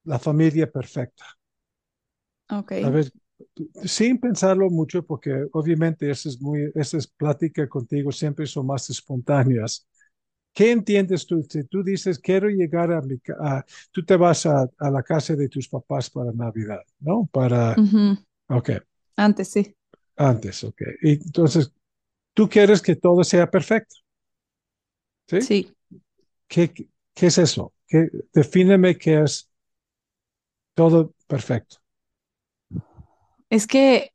la 0.06 0.20
familia 0.20 0.72
perfecta. 0.72 1.26
ok. 2.50 2.72
A 2.82 2.90
ver, 2.90 3.12
sin 3.86 4.20
pensarlo 4.20 4.70
mucho, 4.70 5.06
porque 5.06 5.46
obviamente 5.54 6.10
esa 6.10 6.30
es 6.30 6.42
muy, 6.42 6.72
esa 6.76 6.98
es 6.98 7.08
plática 7.08 7.68
contigo, 7.70 8.12
siempre 8.12 8.46
son 8.48 8.68
más 8.68 8.90
espontáneas. 8.90 9.88
¿Qué 10.54 10.72
entiendes 10.72 11.26
tú? 11.26 11.44
Si 11.50 11.64
tú 11.66 11.84
dices, 11.84 12.20
quiero 12.20 12.50
llegar 12.50 12.92
a 12.92 13.02
mi, 13.02 13.20
ca- 13.20 13.36
a- 13.40 13.66
tú 13.92 14.04
te 14.06 14.16
vas 14.18 14.46
a, 14.46 14.70
a 14.80 14.90
la 14.92 15.02
casa 15.04 15.36
de 15.36 15.48
tus 15.50 15.68
papás 15.70 16.10
para 16.10 16.32
Navidad, 16.34 16.82
¿no? 17.00 17.28
Para, 17.32 17.82
ok, 18.50 18.72
Antes 19.16 19.50
sí, 19.54 19.76
antes, 20.18 20.64
ok. 20.64 20.82
Y 21.02 21.12
entonces, 21.14 21.72
tú 22.34 22.50
quieres 22.50 22.82
que 22.82 22.96
todo 22.96 23.24
sea 23.24 23.50
perfecto, 23.52 23.98
¿sí? 25.28 25.40
sí. 25.40 25.76
¿Qué, 26.48 26.74
qué 27.14 27.28
es 27.28 27.38
eso? 27.38 27.74
¿Qué, 27.88 28.10
defíneme 28.34 28.98
qué 28.98 29.24
es 29.24 29.50
todo 30.76 31.14
perfecto. 31.28 31.78
Es 33.50 33.68
que, 33.68 34.14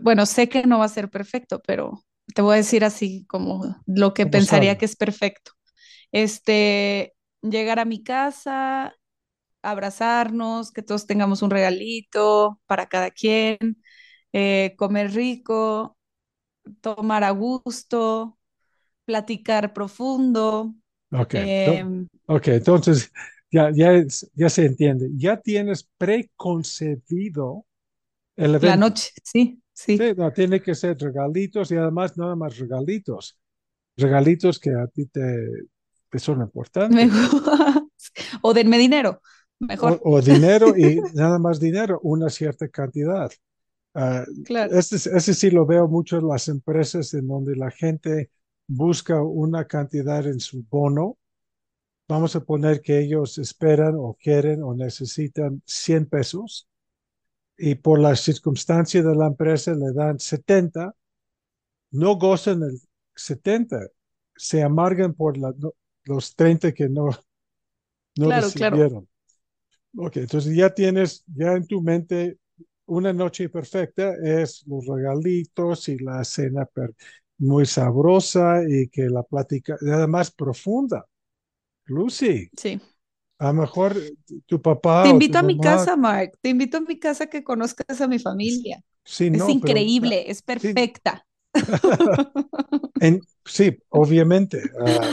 bueno, 0.00 0.26
sé 0.26 0.48
que 0.48 0.64
no 0.66 0.78
va 0.78 0.86
a 0.86 0.88
ser 0.88 1.10
perfecto, 1.10 1.60
pero 1.66 2.02
te 2.34 2.42
voy 2.42 2.54
a 2.54 2.56
decir 2.58 2.84
así 2.84 3.26
como 3.28 3.76
lo 3.86 4.14
que 4.14 4.26
¿Cómo 4.26 4.26
pensaría 4.26 4.38
sabe? 4.40 4.78
que 4.78 4.84
es 4.86 4.96
perfecto. 4.96 5.52
Este, 6.12 7.14
llegar 7.42 7.78
a 7.80 7.84
mi 7.86 8.02
casa, 8.04 8.94
abrazarnos, 9.62 10.72
que 10.72 10.82
todos 10.82 11.06
tengamos 11.06 11.42
un 11.42 11.50
regalito 11.50 12.60
para 12.66 12.86
cada 12.88 13.10
quien, 13.10 13.58
eh, 14.32 14.74
comer 14.78 15.12
rico, 15.12 15.98
tomar 16.80 17.24
a 17.24 17.30
gusto, 17.32 18.38
platicar 19.06 19.72
profundo, 19.74 20.74
Ok, 21.12 21.34
to- 21.62 21.80
em, 21.80 22.08
ok, 22.26 22.48
entonces 22.48 23.12
ya, 23.50 23.70
ya, 23.74 23.92
es- 23.92 24.30
ya 24.34 24.48
se 24.48 24.64
entiende. 24.66 25.10
Ya 25.16 25.40
tienes 25.40 25.88
preconcebido 25.98 27.66
el 28.36 28.58
la 28.60 28.76
noche, 28.76 29.10
sí, 29.24 29.61
sí. 29.72 29.96
Sí, 29.96 30.14
no, 30.16 30.32
tiene 30.32 30.60
que 30.60 30.74
ser 30.74 30.98
regalitos 30.98 31.70
y 31.70 31.76
además 31.76 32.16
nada 32.16 32.36
más 32.36 32.58
regalitos. 32.58 33.38
Regalitos 33.96 34.58
que 34.58 34.70
a 34.70 34.86
ti 34.86 35.06
te, 35.06 35.48
te 36.10 36.18
son 36.18 36.40
importantes. 36.40 37.10
o 38.42 38.54
denme 38.54 38.78
dinero, 38.78 39.20
mejor, 39.58 40.00
o 40.04 40.20
dinero 40.20 40.76
y 40.76 41.00
nada 41.14 41.38
más 41.38 41.60
dinero, 41.60 42.00
una 42.02 42.28
cierta 42.30 42.68
cantidad. 42.68 43.30
Ah, 43.94 44.24
claro. 44.44 44.78
ese, 44.78 44.96
ese 44.96 45.34
sí 45.34 45.50
lo 45.50 45.66
veo 45.66 45.86
mucho 45.86 46.18
en 46.18 46.26
las 46.26 46.48
empresas 46.48 47.12
en 47.12 47.28
donde 47.28 47.54
la 47.56 47.70
gente 47.70 48.30
busca 48.66 49.22
una 49.22 49.66
cantidad 49.66 50.26
en 50.26 50.40
su 50.40 50.64
bono. 50.68 51.18
Vamos 52.08 52.34
a 52.36 52.40
poner 52.44 52.80
que 52.80 52.98
ellos 53.00 53.38
esperan 53.38 53.94
o 53.96 54.16
quieren 54.20 54.62
o 54.62 54.74
necesitan 54.74 55.62
100 55.66 56.06
pesos 56.06 56.68
y 57.58 57.74
por 57.76 58.00
la 58.00 58.16
circunstancia 58.16 59.02
de 59.02 59.14
la 59.16 59.26
empresa 59.26 59.72
le 59.74 59.92
dan 59.92 60.18
70, 60.18 60.94
no 61.92 62.16
gozan 62.16 62.62
el 62.64 62.80
70, 63.16 63.80
se 64.36 64.62
amargan 64.62 65.14
por 65.14 65.38
la, 65.38 65.54
no, 65.58 65.72
los 66.04 66.34
30 66.36 66.72
que 66.72 66.88
no, 66.88 67.10
no 68.16 68.30
Claro, 68.30 68.52
claro. 68.52 68.80
recibieron. 68.80 69.08
Ok, 69.96 70.18
entonces 70.18 70.56
ya 70.56 70.74
tienes, 70.74 71.24
ya 71.28 71.52
en 71.54 71.66
tu 71.66 71.82
mente, 71.82 72.38
una 72.86 73.12
noche 73.12 73.48
perfecta 73.48 74.14
es 74.24 74.64
los 74.66 74.86
regalitos 74.86 75.88
y 75.88 75.98
la 75.98 76.24
cena 76.24 76.66
per- 76.66 76.94
muy 77.38 77.66
sabrosa 77.66 78.62
y 78.68 78.88
que 78.88 79.04
la 79.10 79.22
plática, 79.24 79.76
además 79.82 80.30
profunda. 80.32 81.06
Lucy, 81.86 82.50
Sí. 82.56 82.80
A 83.42 83.46
lo 83.48 83.54
mejor 83.62 83.92
tu 84.46 84.60
Te 85.00 85.08
papá 85.08 85.22
tu 85.26 85.32
invito 85.32 85.38
a 85.38 85.42
mi 85.42 85.58
mamá, 85.58 85.68
casa, 85.68 85.96
Mark. 85.96 86.38
Te 86.40 86.48
invito 86.50 86.76
a 86.78 86.80
mi 86.80 86.98
casa 86.98 87.26
que 87.28 87.44
conozcas 87.44 88.00
a 88.00 88.08
mi 88.08 88.18
familia. 88.18 88.82
sí, 89.04 89.30
Es 89.32 89.48
no, 89.48 89.58
pero 89.60 89.88
ah, 90.02 90.12
increíble, 90.12 90.30
es 90.30 90.42
sí, 90.56 90.80
perfecta. 90.82 91.26
en- 92.98 93.20
sí, 93.44 93.78
obviamente, 93.90 94.62
ah, 94.80 95.12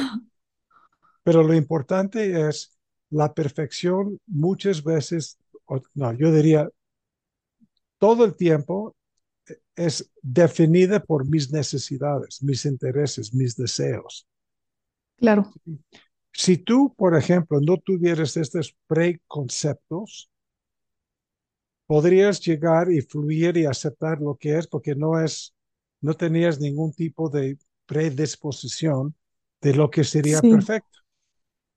pero 1.24 1.44
lo 1.44 1.54
importante 1.54 2.48
es 2.50 2.78
la 3.10 3.34
perfección 3.34 4.20
muchas 4.28 4.84
veces, 4.84 5.38
o- 5.66 5.82
no, 5.94 6.14
yo 6.14 6.32
diría 6.32 6.70
todo 7.98 8.26
el 8.26 8.36
tiempo 8.36 8.96
es 9.76 10.12
definida 10.22 11.02
por 11.04 11.28
mis 11.30 11.52
necesidades, 11.52 12.44
mis 12.44 12.66
intereses, 12.66 13.34
mis 13.34 13.56
deseos. 13.56 14.28
Claro. 15.18 15.52
Si 16.34 16.58
tú, 16.58 16.96
por 16.98 17.16
ejemplo, 17.16 17.60
no 17.62 17.78
tuvieras 17.78 18.36
estos 18.36 18.76
preconceptos, 18.88 20.32
podrías 21.88 22.40
llegar 22.42 22.92
y 22.92 23.02
fluir 23.02 23.58
y 23.58 23.66
aceptar 23.66 24.20
lo 24.22 24.36
que 24.36 24.58
es 24.58 24.68
porque 24.68 24.96
no 24.96 25.20
es, 25.20 25.54
no 26.02 26.14
tenías 26.14 26.60
ningún 26.60 26.94
tipo 26.94 27.30
de 27.30 27.58
predisposición 27.86 29.16
de 29.62 29.74
lo 29.76 29.90
que 29.90 30.04
sería 30.04 30.44
perfecto. 30.44 31.00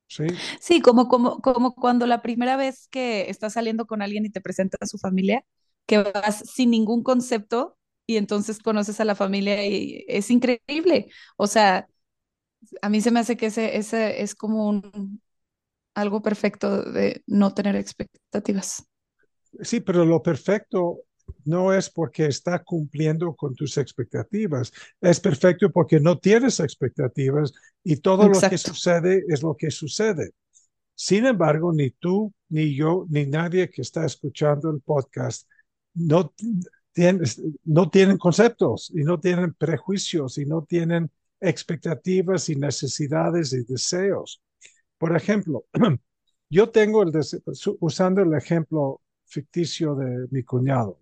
Sí. 0.08 0.42
Sí, 0.60 0.80
como, 0.80 1.08
como, 1.08 1.40
como 1.40 1.74
cuando 1.74 2.06
la 2.06 2.22
primera 2.22 2.56
vez 2.56 2.88
que 2.88 3.28
estás 3.30 3.54
saliendo 3.54 3.86
con 3.86 4.02
alguien 4.02 4.24
y 4.24 4.30
te 4.30 4.40
presenta 4.40 4.78
a 4.80 4.86
su 4.86 4.98
familia, 4.98 5.44
que 5.86 5.98
vas 5.98 6.38
sin 6.50 6.70
ningún 6.70 7.02
concepto 7.02 7.76
y 8.06 8.16
entonces 8.16 8.58
conoces 8.60 9.00
a 9.00 9.04
la 9.04 9.14
familia 9.14 9.66
y 9.66 10.04
es 10.08 10.30
increíble. 10.30 11.08
O 11.36 11.46
sea, 11.46 11.88
a 12.80 12.88
mí 12.88 13.00
se 13.00 13.10
me 13.10 13.20
hace 13.20 13.36
que 13.36 13.46
ese, 13.46 13.76
ese 13.76 14.22
es 14.22 14.34
como 14.34 14.68
un, 14.68 15.20
algo 15.94 16.22
perfecto 16.22 16.82
de 16.82 17.22
no 17.26 17.54
tener 17.54 17.76
expectativas. 17.76 18.84
Sí, 19.60 19.80
pero 19.80 20.04
lo 20.04 20.22
perfecto 20.22 21.00
no 21.44 21.72
es 21.72 21.90
porque 21.90 22.26
está 22.26 22.62
cumpliendo 22.62 23.34
con 23.34 23.54
tus 23.54 23.76
expectativas, 23.78 24.72
es 25.00 25.20
perfecto 25.20 25.70
porque 25.70 26.00
no 26.00 26.18
tienes 26.18 26.60
expectativas 26.60 27.52
y 27.84 27.96
todo 27.96 28.28
lo 28.28 28.40
que 28.40 28.58
sucede 28.58 29.24
es 29.28 29.42
lo 29.42 29.56
que 29.56 29.70
sucede. 29.70 30.30
Sin 30.94 31.26
embargo, 31.26 31.72
ni 31.72 31.90
tú, 31.90 32.32
ni 32.48 32.74
yo, 32.74 33.06
ni 33.08 33.26
nadie 33.26 33.70
que 33.70 33.82
está 33.82 34.04
escuchando 34.04 34.70
el 34.70 34.80
podcast 34.80 35.48
no, 35.94 36.32
no 37.64 37.90
tienen 37.90 38.18
conceptos 38.18 38.92
y 38.94 39.02
no 39.02 39.18
tienen 39.18 39.54
prejuicios 39.54 40.38
y 40.38 40.46
no 40.46 40.62
tienen 40.62 41.10
expectativas 41.42 42.48
y 42.48 42.56
necesidades 42.56 43.52
y 43.52 43.64
deseos. 43.64 44.40
Por 44.96 45.16
ejemplo, 45.16 45.66
yo 46.48 46.70
tengo 46.70 47.02
el 47.02 47.12
usando 47.80 48.22
el 48.22 48.34
ejemplo 48.34 49.00
ficticio 49.26 49.94
de 49.94 50.28
mi 50.30 50.42
cuñado. 50.42 50.98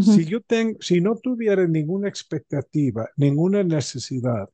Si 0.00 0.24
yo 0.24 0.40
tengo, 0.40 0.78
si 0.80 1.02
no 1.02 1.16
tuviera 1.16 1.66
ninguna 1.66 2.08
expectativa, 2.08 3.10
ninguna 3.16 3.62
necesidad, 3.62 4.48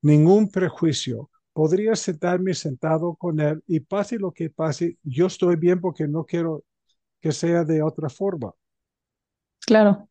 ningún 0.00 0.48
prejuicio, 0.48 1.28
podría 1.52 1.96
sentarme 1.96 2.54
sentado 2.54 3.16
con 3.16 3.40
él 3.40 3.64
y 3.66 3.80
pase 3.80 4.16
lo 4.16 4.30
que 4.30 4.48
pase, 4.48 4.96
yo 5.02 5.26
estoy 5.26 5.56
bien 5.56 5.80
porque 5.80 6.06
no 6.06 6.24
quiero 6.24 6.64
que 7.20 7.32
sea 7.32 7.64
de 7.64 7.82
otra 7.82 8.08
forma. 8.08 8.52
Claro. 9.66 10.09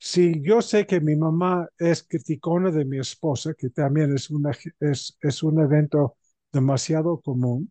Si 0.00 0.40
yo 0.42 0.62
sé 0.62 0.86
que 0.86 1.00
mi 1.00 1.14
mamá 1.14 1.68
es 1.78 2.02
criticona 2.02 2.70
de 2.70 2.84
mi 2.84 2.98
esposa, 2.98 3.54
que 3.54 3.70
también 3.70 4.14
es, 4.14 4.30
una, 4.30 4.50
es, 4.80 5.16
es 5.20 5.42
un 5.42 5.60
evento 5.60 6.16
demasiado 6.52 7.20
común, 7.20 7.70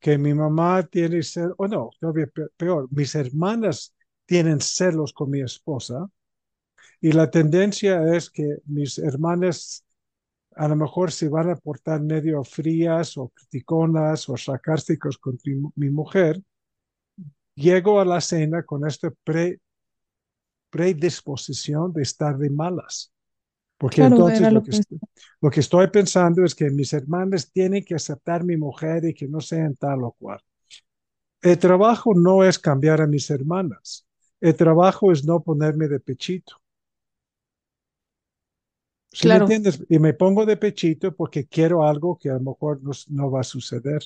que 0.00 0.16
mi 0.16 0.32
mamá 0.34 0.84
tiene 0.84 1.22
ser, 1.22 1.52
o 1.58 1.66
no, 1.66 1.90
todavía 2.00 2.28
peor, 2.56 2.88
mis 2.90 3.14
hermanas 3.14 3.94
tienen 4.26 4.60
celos 4.60 5.12
con 5.12 5.30
mi 5.30 5.40
esposa 5.40 6.08
y 7.00 7.12
la 7.12 7.30
tendencia 7.30 8.14
es 8.16 8.30
que 8.30 8.58
mis 8.66 8.98
hermanas 8.98 9.84
a 10.56 10.68
lo 10.68 10.76
mejor 10.76 11.12
se 11.12 11.28
van 11.28 11.50
a 11.50 11.56
portar 11.56 12.00
medio 12.00 12.42
frías 12.44 13.16
o 13.16 13.28
criticonas 13.28 14.28
o 14.28 14.36
sarcásticas 14.36 15.16
con 15.18 15.38
mi, 15.76 15.90
mujer. 15.90 16.42
Llego 17.54 18.00
a 18.00 18.04
la 18.04 18.20
cena 18.20 18.64
con 18.64 18.86
esta 18.86 19.10
predisposición 20.70 21.92
de 21.92 22.02
estar 22.02 22.36
de 22.38 22.50
malas. 22.50 23.12
Porque 23.78 24.02
entonces 24.02 24.52
lo 24.52 24.62
que, 24.62 24.80
lo 25.40 25.50
que, 25.50 25.60
estoy 25.60 25.86
pensando 25.88 26.44
es 26.44 26.54
que 26.54 26.68
mis 26.70 26.92
hermanas 26.92 27.52
tienen 27.52 27.84
que 27.84 27.94
aceptar 27.94 28.42
mi 28.42 28.56
mujer 28.56 29.04
y 29.04 29.14
que 29.14 29.28
no 29.28 29.40
sean 29.40 29.76
tal 29.76 30.02
o 30.02 30.12
cual. 30.12 30.40
El 31.40 31.58
trabajo 31.58 32.12
no 32.14 32.42
es 32.42 32.58
cambiar 32.58 33.00
a 33.00 33.06
mis 33.06 33.30
hermanas. 33.30 34.04
El 34.40 34.56
trabajo 34.56 35.12
es 35.12 35.24
no 35.24 35.40
ponerme 35.40 35.86
de 35.86 36.00
pechito. 36.00 36.60
¿Sí 39.12 39.28
me 39.28 39.36
entiendes? 39.36 39.84
Y 39.88 39.98
me 39.98 40.12
pongo 40.12 40.44
de 40.44 40.56
pechito 40.56 41.14
porque 41.14 41.46
quiero 41.46 41.82
algo 41.82 42.18
que 42.18 42.30
a 42.30 42.34
lo 42.34 42.40
mejor 42.40 42.80
no, 43.08 43.30
va 43.30 43.40
a 43.40 43.44
suceder. 43.44 44.02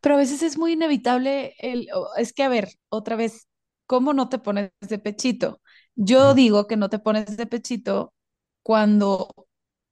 Pero 0.00 0.14
a 0.14 0.18
veces 0.18 0.42
es 0.42 0.56
muy 0.56 0.72
inevitable 0.72 1.54
el, 1.58 1.88
es 2.16 2.32
que 2.32 2.42
a 2.42 2.48
ver, 2.48 2.68
otra 2.88 3.16
vez, 3.16 3.48
¿cómo 3.86 4.12
no 4.14 4.28
te 4.28 4.38
pones 4.38 4.70
de 4.80 4.98
pechito? 4.98 5.60
Yo 5.94 6.34
digo 6.34 6.66
que 6.66 6.76
no 6.76 6.88
te 6.90 6.98
pones 6.98 7.36
de 7.36 7.46
pechito 7.46 8.14
cuando 8.62 9.28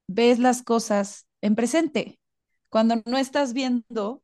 ves 0.06 0.38
las 0.38 0.62
cosas 0.62 1.26
en 1.40 1.54
presente, 1.56 2.20
cuando 2.68 3.02
no 3.06 3.18
estás 3.18 3.52
viendo 3.52 4.22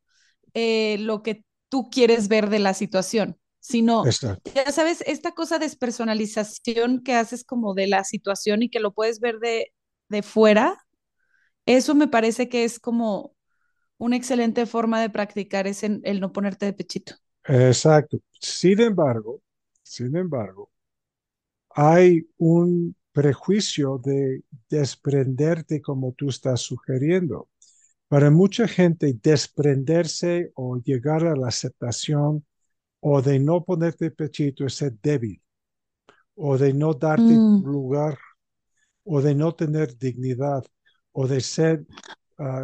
eh, 0.54 0.98
lo 1.00 1.22
que 1.22 1.44
tú 1.68 1.90
quieres 1.90 2.28
ver 2.28 2.50
de 2.50 2.58
la 2.60 2.74
situación 2.74 3.38
sino, 3.60 4.16
ya 4.54 4.70
sabes, 4.72 5.02
esta 5.06 5.32
cosa 5.32 5.58
de 5.58 5.66
despersonalización 5.66 7.02
que 7.02 7.14
haces 7.14 7.44
como 7.44 7.74
de 7.74 7.86
la 7.88 8.04
situación 8.04 8.62
y 8.62 8.70
que 8.70 8.80
lo 8.80 8.94
puedes 8.94 9.20
ver 9.20 9.40
de, 9.40 9.72
de 10.08 10.22
fuera, 10.22 10.86
eso 11.66 11.94
me 11.94 12.08
parece 12.08 12.48
que 12.48 12.64
es 12.64 12.80
como 12.80 13.34
una 13.98 14.16
excelente 14.16 14.66
forma 14.66 15.00
de 15.00 15.10
practicar 15.10 15.66
es 15.66 15.82
el 15.84 16.20
no 16.20 16.32
ponerte 16.32 16.66
de 16.66 16.72
pechito. 16.72 17.14
Exacto. 17.44 18.18
Sin 18.40 18.80
embargo, 18.80 19.40
sin 19.88 20.16
embargo, 20.16 20.70
hay 21.70 22.28
un 22.36 22.94
prejuicio 23.12 23.98
de 23.98 24.44
desprenderte 24.68 25.80
como 25.80 26.12
tú 26.12 26.28
estás 26.28 26.60
sugiriendo. 26.60 27.48
Para 28.08 28.30
mucha 28.30 28.68
gente, 28.68 29.18
desprenderse 29.22 30.52
o 30.54 30.76
llegar 30.76 31.26
a 31.26 31.36
la 31.36 31.48
aceptación 31.48 32.44
o 33.00 33.22
de 33.22 33.38
no 33.38 33.64
ponerte 33.64 34.10
pechito 34.10 34.66
es 34.66 34.74
ser 34.74 34.98
débil, 35.02 35.42
o 36.34 36.58
de 36.58 36.72
no 36.72 36.94
darte 36.94 37.22
mm. 37.22 37.64
lugar, 37.64 38.18
o 39.04 39.20
de 39.20 39.34
no 39.34 39.54
tener 39.54 39.96
dignidad, 39.96 40.64
o 41.12 41.26
de 41.26 41.40
ser 41.40 41.86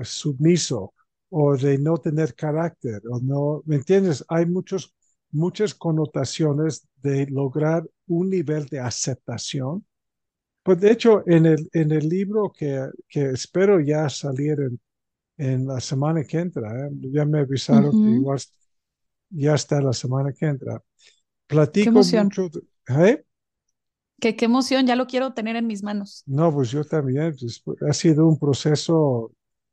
submiso, 0.03 0.95
o 1.31 1.57
de 1.57 1.79
no 1.79 1.97
tener 1.99 2.35
carácter, 2.35 3.03
o 3.11 3.19
no, 3.21 3.63
¿me 3.67 3.77
entiendes? 3.77 4.25
Hay 4.29 4.47
muchos, 4.47 4.95
muchas 5.31 5.75
connotaciones 5.75 6.87
de 7.05 7.27
lograr 7.27 7.89
un 8.09 8.31
nivel 8.31 8.67
de 8.67 8.81
aceptación. 8.81 9.87
Pues 10.63 10.81
de 10.81 10.91
hecho, 10.91 11.23
en 11.27 11.47
el, 11.47 11.69
en 11.73 11.93
el 11.93 12.09
libro 12.09 12.51
que, 12.51 12.89
que 13.09 13.31
espero 13.31 13.81
ya 13.81 14.09
salir 14.09 14.59
en, 14.61 14.81
en 15.37 15.67
la 15.67 15.81
semana 15.81 16.25
que 16.25 16.39
entra, 16.39 16.87
¿eh? 16.87 16.91
ya 17.13 17.27
me 17.27 17.41
avisaron 17.41 17.93
que 17.93 18.11
igual 18.11 18.41
ya 19.31 19.55
está 19.55 19.81
la 19.81 19.93
semana 19.93 20.33
que 20.33 20.47
entra. 20.47 20.83
Platico 21.47 21.93
mucho. 21.93 22.51
¿eh? 22.89 23.25
¿Qué, 24.21 24.37
qué 24.37 24.47
emoción, 24.47 24.87
ya 24.87 24.97
lo 24.97 25.07
quiero 25.07 25.35
tener 25.35 25.57
en 25.57 25.67
mis 25.67 25.83
manos. 25.83 26.23
No, 26.27 26.53
pues 26.53 26.71
yo 26.71 26.85
también. 26.85 27.35
Pues, 27.39 27.63
ha 27.89 27.93
sido 27.93 28.27
un 28.27 28.39
proceso 28.39 29.33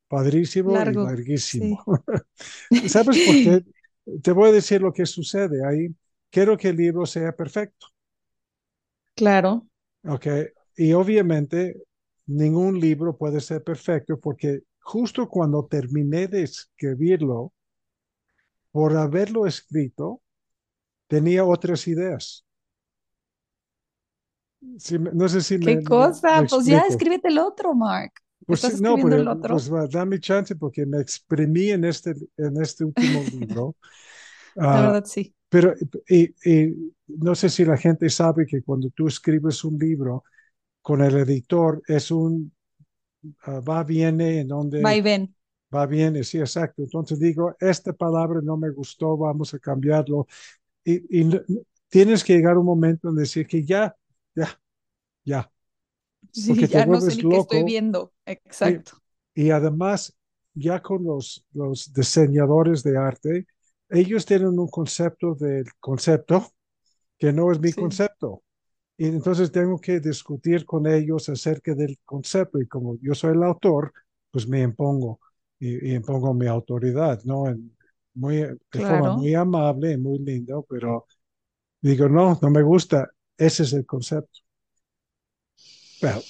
padrísimo 0.09 0.71
y 0.71 0.93
larguísimo. 0.93 1.83
¿Sabes 2.87 3.17
por 3.25 3.35
qué? 3.35 3.63
Te 4.23 4.31
voy 4.31 4.49
a 4.49 4.51
decir 4.51 4.81
lo 4.81 4.91
que 4.91 5.05
sucede 5.05 5.65
ahí. 5.65 5.95
Quiero 6.31 6.57
que 6.57 6.69
el 6.69 6.77
libro 6.77 7.05
sea 7.05 7.35
perfecto. 7.35 7.87
Claro. 9.15 9.67
Ok. 10.05 10.27
Y 10.77 10.93
obviamente 10.93 11.83
ningún 12.25 12.79
libro 12.79 13.17
puede 13.17 13.41
ser 13.41 13.63
perfecto 13.63 14.19
porque 14.19 14.61
justo 14.79 15.27
cuando 15.27 15.65
terminé 15.65 16.27
de 16.27 16.43
escribirlo, 16.43 17.53
por 18.71 18.95
haberlo 18.95 19.45
escrito, 19.45 20.21
tenía 21.07 21.43
otras 21.43 21.87
ideas. 21.87 22.45
no 25.13 25.27
sé 25.27 25.41
si 25.41 25.59
¿Qué 25.59 25.83
cosa? 25.83 26.45
pues 26.49 26.65
ya 26.65 26.81
escríbete 26.87 27.27
el 27.27 27.37
otro, 27.39 27.73
Mark. 27.75 28.13
Pues 28.45 28.81
no, 28.81 28.95
pero, 28.95 29.15
el 29.15 29.27
otro? 29.27 29.57
pues 29.57 29.91
dame 29.91 30.19
chance 30.19 30.55
porque 30.55 30.85
me 30.85 30.99
exprimí 31.01 31.69
en 31.71 31.83
este, 31.83 32.15
en 32.37 32.61
este 32.61 32.85
último 32.85 33.21
libro. 33.31 33.75
La 34.55 34.73
ah, 34.73 34.81
verdad, 34.81 35.05
sí. 35.05 35.33
Pero 35.51 35.75
y, 36.07 36.33
no 37.07 37.35
sé 37.35 37.49
si 37.49 37.65
la 37.65 37.75
gente 37.75 38.09
sabe 38.09 38.45
que 38.45 38.61
cuando 38.61 38.89
tú 38.89 39.07
escribes 39.07 39.65
un 39.65 39.77
libro 39.77 40.23
con 40.81 41.01
el 41.01 41.17
editor 41.17 41.83
es 41.87 42.09
un 42.09 42.53
uh, 43.47 43.61
va, 43.61 43.83
viene, 43.83 44.39
en 44.39 44.47
donde... 44.47 44.81
Va 44.81 44.95
y 44.95 45.01
ven 45.01 45.35
va 45.73 45.85
bien, 45.85 46.21
sí, 46.23 46.39
exacto. 46.39 46.83
Entonces 46.83 47.19
digo, 47.19 47.55
esta 47.59 47.93
palabra 47.93 48.41
no 48.43 48.57
me 48.57 48.69
gustó, 48.69 49.17
vamos 49.17 49.53
a 49.53 49.59
cambiarlo. 49.59 50.27
Y, 50.83 51.29
tienes 51.89 52.23
que 52.23 52.33
llegar 52.33 52.57
un 52.57 52.65
momento 52.65 53.09
en 53.09 53.15
decir 53.15 53.47
que 53.47 53.63
ya, 53.63 53.95
ya, 54.35 54.59
ya. 55.23 55.51
Sí, 56.31 56.67
ya 56.67 56.85
no 56.85 57.01
sé 57.01 57.15
ni 57.15 57.29
qué 57.29 57.37
estoy 57.37 57.63
viendo, 57.63 58.13
exacto. 58.25 58.93
Y, 59.33 59.49
además, 59.49 60.15
ya 60.53 60.81
con 60.81 61.03
los, 61.03 61.45
los 61.53 61.93
diseñadores 61.93 62.83
de 62.83 62.97
arte, 62.97 63.47
ellos 63.91 64.25
tienen 64.25 64.59
un 64.59 64.67
concepto 64.69 65.35
del 65.35 65.65
concepto 65.79 66.47
que 67.19 67.33
no 67.33 67.51
es 67.51 67.59
mi 67.59 67.73
Sí. 67.75 67.81
concepto. 67.81 68.43
Y 68.97 69.07
entonces 69.07 69.51
tengo 69.51 69.79
que 69.79 69.99
discutir 69.99 70.65
con 70.65 70.87
ellos 70.87 71.29
acerca 71.29 71.75
del 71.75 71.99
concepto 72.05 72.61
y 72.61 72.67
como 72.67 72.97
yo 73.01 73.15
soy 73.15 73.33
el 73.33 73.43
autor, 73.43 73.93
pues 74.31 74.47
me 74.47 74.61
impongo 74.63 75.19
y, 75.59 75.91
y 75.91 75.95
impongo 75.95 76.33
mi 76.33 76.47
autoridad, 76.47 77.21
¿no? 77.25 77.47
En- 77.49 77.75
muy, 78.15 78.37
de 78.37 78.81
forma 78.81 79.09
muy 79.11 79.35
amable 79.35 79.93
y 79.93 79.97
muy 79.97 80.19
lindo, 80.19 80.65
pero 80.69 81.07
digo, 81.81 82.09
no, 82.09 82.39
no 82.41 82.49
me 82.51 82.63
gusta, 82.63 83.11
ese 83.37 83.63
es 83.63 83.73
el 83.73 83.85
concepto. 83.85 84.41
Pero 86.01 86.21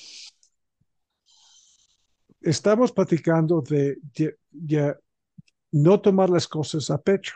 estamos 2.42 2.92
platicando 2.92 3.62
de, 3.62 3.98
de- 4.16 4.38
de 4.52 4.96
no 5.74 6.02
tomar 6.02 6.32
las 6.32 6.48
cosas 6.48 6.92
a 6.92 7.00
pecho. 7.02 7.36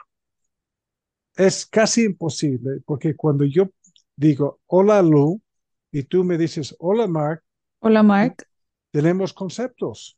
Es 1.36 1.66
casi 1.66 2.04
imposible 2.06 2.82
porque 2.86 3.16
cuando 3.16 3.46
yo 3.46 3.70
digo, 4.16 4.60
hola 4.68 5.02
Lu, 5.02 5.42
y 5.92 6.04
tú 6.04 6.24
me 6.24 6.38
dices, 6.38 6.76
hola 6.80 7.08
Mark, 7.08 7.44
Hola, 7.80 8.04
Mark. 8.04 8.48
tenemos 8.92 9.34
conceptos. 9.34 10.18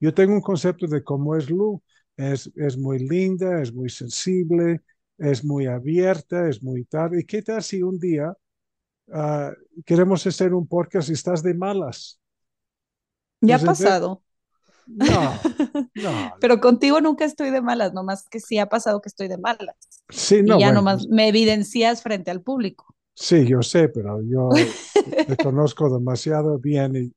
Yo 0.00 0.14
tengo 0.14 0.34
un 0.34 0.42
concepto 0.42 0.86
de 0.86 1.02
cómo 1.04 1.36
es 1.36 1.50
Lu. 1.50 1.82
Es, 2.16 2.50
es 2.56 2.76
muy 2.76 3.00
linda, 3.00 3.62
es 3.62 3.72
muy 3.74 3.88
sensible, 3.90 4.82
es 5.18 5.44
muy 5.44 5.66
abierta, 5.66 6.48
es 6.48 6.62
muy 6.62 6.84
tal. 6.84 7.18
¿Y 7.18 7.24
qué 7.24 7.42
tal 7.42 7.62
si 7.62 7.82
un 7.82 7.98
día 7.98 8.34
ah, 9.12 9.52
queremos 9.86 10.26
hacer 10.26 10.54
un 10.54 10.66
podcast 10.68 11.10
y 11.10 11.14
estás 11.14 11.42
de 11.42 11.54
malas? 11.54 12.20
Ya 13.40 13.56
ha 13.56 13.60
pasado. 13.60 14.23
No, 14.86 15.46
no. 15.94 16.40
Pero 16.40 16.60
contigo 16.60 17.00
nunca 17.00 17.24
estoy 17.24 17.50
de 17.50 17.60
malas, 17.62 17.92
nomás 17.94 18.28
que 18.28 18.40
sí 18.40 18.58
ha 18.58 18.68
pasado 18.68 19.00
que 19.00 19.08
estoy 19.08 19.28
de 19.28 19.38
malas. 19.38 19.76
Sí, 20.08 20.42
Y 20.44 20.56
no, 20.56 20.58
ya 20.58 20.72
bueno, 20.72 20.72
nomás 20.72 21.08
me 21.08 21.28
evidencias 21.28 22.02
frente 22.02 22.30
al 22.30 22.42
público. 22.42 22.94
sí, 23.14 23.46
yo 23.46 23.62
sé, 23.62 23.88
pero 23.88 24.20
yo 24.22 24.76
te 25.24 25.38
conozco 25.38 25.90
demasiado 25.92 26.58
bien 26.58 26.96
y 26.96 27.12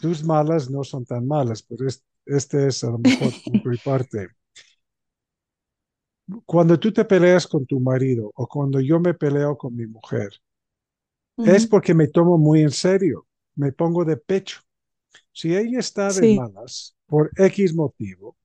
tus 0.00 0.24
malas 0.24 0.70
no 0.70 0.84
son 0.84 1.04
tan 1.06 1.26
malas, 1.26 1.62
pero 1.64 1.86
es- 1.88 2.04
este 2.26 2.68
es 2.68 2.84
a 2.84 2.90
lo 2.90 2.98
mejor 2.98 3.34
punto 3.44 3.72
y 3.72 3.78
parte. 3.78 4.28
Cuando 6.46 6.80
tú 6.80 6.92
te 6.92 7.04
peleas 7.04 7.46
con 7.46 7.64
tu 7.64 7.78
marido 7.78 8.32
o 8.34 8.48
cuando 8.48 8.80
yo 8.80 8.98
me 8.98 9.14
peleo 9.14 9.56
con 9.56 9.76
mi 9.76 9.86
mujer, 9.86 10.30
es 11.42 11.66
porque 11.66 11.94
me 11.94 12.06
tomo 12.08 12.38
muy 12.38 12.62
en 12.62 12.70
serio, 12.70 13.26
me 13.56 13.72
pongo 13.72 14.04
de 14.04 14.16
pecho. 14.16 14.60
Si 15.38 15.54
ella 15.56 15.78
está 15.80 16.12
de 16.12 16.26
Sí. 16.26 16.32
malas 16.38 16.96
por 17.06 17.32
X 17.36 17.74
motivo, 17.74 18.36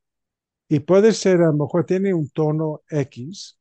y 0.69 0.79
puede 0.81 1.13
ser, 1.13 1.41
a 1.41 1.47
lo 1.47 1.53
mejor 1.53 1.85
tiene 1.85 2.13
un 2.13 2.29
tono 2.29 2.81
X, 2.89 3.57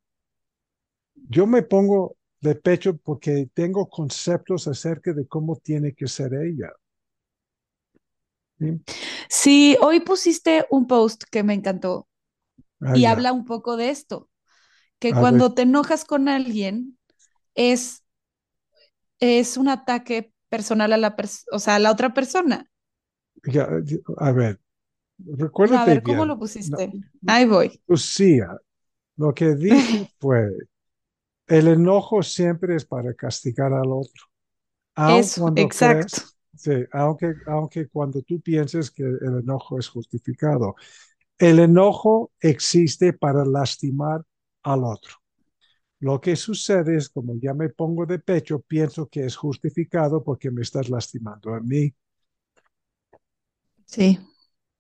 yo 1.29 1.47
me 1.47 1.63
pongo 1.63 2.17
de 2.41 2.55
pecho 2.55 2.97
porque 2.97 3.49
tengo 3.55 3.89
conceptos 3.89 4.69
acerca 4.69 5.13
de 5.13 5.27
cómo 5.27 5.57
tiene 5.57 5.95
que 5.95 6.07
ser 6.07 6.35
ella. 6.35 6.71
¿sí? 8.59 8.81
Sí, 9.29 9.77
hoy 9.81 10.01
pusiste 10.01 10.67
un 10.71 10.87
post 10.87 11.25
que 11.31 11.43
me 11.43 11.55
encantó 11.55 12.09
Ah, 12.81 12.97
y 12.97 13.07
ya. 13.07 13.07
habla 13.07 13.33
un 13.33 13.45
poco 13.45 13.77
de 13.77 13.91
esto, 13.91 14.31
que 15.01 15.17
A 15.17 15.25
ver. 15.27 15.43
cuando 15.43 15.55
te 15.55 15.63
enojas 15.63 16.05
con 16.05 16.29
alguien 16.29 16.99
es, 17.55 18.05
es 19.21 19.57
un 19.57 19.69
ataque 19.69 20.33
personal 20.51 20.93
a 20.93 20.99
la, 20.99 21.17
pers- 21.17 21.45
o 21.53 21.59
sea, 21.59 21.77
a 21.77 21.79
la 21.79 21.91
otra 21.93 22.13
persona. 22.15 22.67
Ya, 23.45 23.69
a 24.19 24.33
ver, 24.33 24.61
No, 25.65 25.79
a 25.79 25.85
recuérdate 25.85 25.87
ver, 25.87 26.03
¿cómo 26.03 26.25
bien. 26.25 26.27
lo 26.27 26.39
pusiste? 26.39 26.97
Ahí 27.27 27.47
voy. 27.47 27.81
Lucía, 27.87 28.57
lo 29.17 29.35
que 29.35 29.55
dije 29.57 30.09
fue, 30.21 30.51
el 31.47 31.69
enojo 31.69 32.23
siempre 32.23 32.77
es 32.77 32.85
para 32.85 33.15
castigar 33.15 33.73
al 33.73 33.91
otro. 33.93 34.25
Aun 34.97 35.29
Eso, 35.29 35.53
exacto. 35.57 36.19
crees, 36.19 36.37
sí, 36.57 36.73
aunque, 36.93 37.35
aunque 37.47 37.89
cuando 37.89 38.23
tú 38.23 38.41
pienses 38.41 38.91
que 38.91 39.05
el 39.05 39.41
enojo 39.43 39.79
es 39.79 39.89
justificado. 39.89 40.77
El 41.39 41.61
enojo 41.61 42.33
existe 42.41 43.13
para 43.15 43.45
lastimar 43.45 44.23
al 44.65 44.85
otro. 44.85 45.15
Lo 46.01 46.21
que 46.21 46.37
sucede 46.37 46.97
es, 46.97 47.09
como 47.11 47.37
ya 47.41 47.55
me 47.55 47.71
pongo 47.71 48.07
de 48.07 48.19
pecho, 48.19 48.61
pienso 48.61 49.09
que 49.09 49.25
es 49.27 49.37
justificado 49.37 50.23
porque 50.25 50.51
me 50.51 50.63
estás 50.63 50.91
lastimando 50.91 51.55
a 51.55 51.61
mí. 51.61 51.95
Sí, 53.93 54.19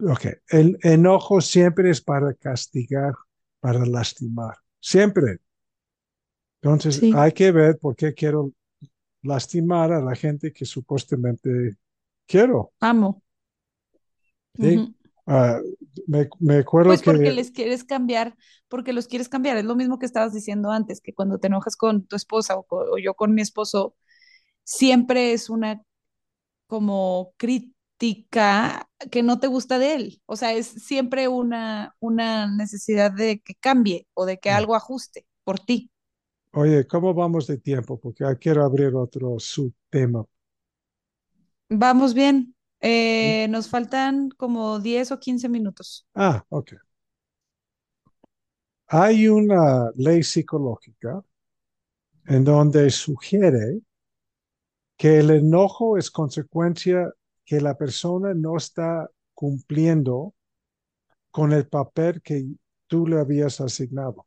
Ok, 0.00 0.26
el 0.48 0.78
enojo 0.82 1.40
siempre 1.40 1.90
es 1.90 2.00
para 2.00 2.34
castigar, 2.34 3.14
para 3.60 3.86
lastimar, 3.86 4.56
siempre. 4.80 5.38
Entonces, 6.60 6.96
sí. 6.96 7.12
hay 7.14 7.30
que 7.32 7.52
ver 7.52 7.78
por 7.78 7.94
qué 7.94 8.12
quiero 8.14 8.52
lastimar 9.22 9.92
a 9.92 10.00
la 10.00 10.16
gente 10.16 10.52
que 10.52 10.64
supuestamente 10.64 11.76
quiero. 12.26 12.72
Amo. 12.80 13.22
¿sí? 14.58 14.94
Ah, 15.26 15.60
me, 16.08 16.28
me 16.40 16.56
acuerdo 16.56 16.90
Pues 16.90 17.02
porque 17.02 17.24
que, 17.24 17.32
les 17.32 17.52
quieres 17.52 17.84
cambiar, 17.84 18.36
porque 18.68 18.92
los 18.92 19.06
quieres 19.06 19.28
cambiar. 19.28 19.56
Es 19.56 19.64
lo 19.64 19.76
mismo 19.76 19.98
que 19.98 20.06
estabas 20.06 20.32
diciendo 20.32 20.70
antes, 20.70 21.00
que 21.00 21.14
cuando 21.14 21.38
te 21.38 21.46
enojas 21.46 21.76
con 21.76 22.06
tu 22.06 22.16
esposa 22.16 22.56
o, 22.56 22.98
yo 22.98 23.14
con 23.14 23.34
mi 23.34 23.42
esposo, 23.42 23.94
siempre 24.64 25.32
es 25.32 25.48
una 25.48 25.80
como 26.66 27.34
crítica 28.02 28.88
que 29.10 29.22
no 29.22 29.38
te 29.40 29.46
gusta 29.46 29.78
de 29.78 29.94
él. 29.94 30.22
O 30.26 30.36
sea, 30.36 30.52
es 30.52 30.66
siempre 30.66 31.28
una, 31.28 31.94
una 32.00 32.48
necesidad 32.54 33.12
de 33.12 33.40
que 33.40 33.54
cambie 33.56 34.06
o 34.14 34.26
de 34.26 34.38
que 34.38 34.50
Ah. 34.50 34.56
algo 34.58 34.74
ajuste 34.74 35.26
por 35.44 35.60
ti. 35.60 35.90
oye, 36.54 36.86
¿cómo 36.86 37.14
vamos 37.14 37.46
de 37.46 37.58
tiempo? 37.58 37.98
Porque 38.00 38.24
ah, 38.24 38.34
quiero 38.36 38.64
abrir 38.64 38.94
otro 38.94 39.38
subtema. 39.38 40.24
Vamos 41.70 42.14
bien. 42.14 42.54
Eh, 42.80 43.46
nos 43.48 43.68
faltan 43.68 44.30
como 44.30 44.78
10 44.80 45.12
o 45.12 45.18
15 45.20 45.48
minutos. 45.48 46.06
Ah, 46.14 46.42
ok. 46.48 46.72
Hay 48.86 49.26
una 49.26 49.90
ley 49.96 50.22
psicológica 50.22 51.20
en 52.26 52.42
donde 52.42 52.90
sugiere 52.90 53.80
que 54.96 55.18
el 55.18 55.30
enojo 55.30 55.98
es 55.98 56.10
consecuencia 56.10 57.12
que 57.44 57.60
la 57.60 57.76
persona 57.76 58.34
no 58.34 58.56
está 58.56 59.10
cumpliendo 59.34 60.34
con 61.32 61.52
el 61.52 61.66
papel 61.68 62.22
que 62.22 62.46
tú 62.86 63.06
le 63.08 63.18
habías 63.20 63.60
asignado. 63.60 64.26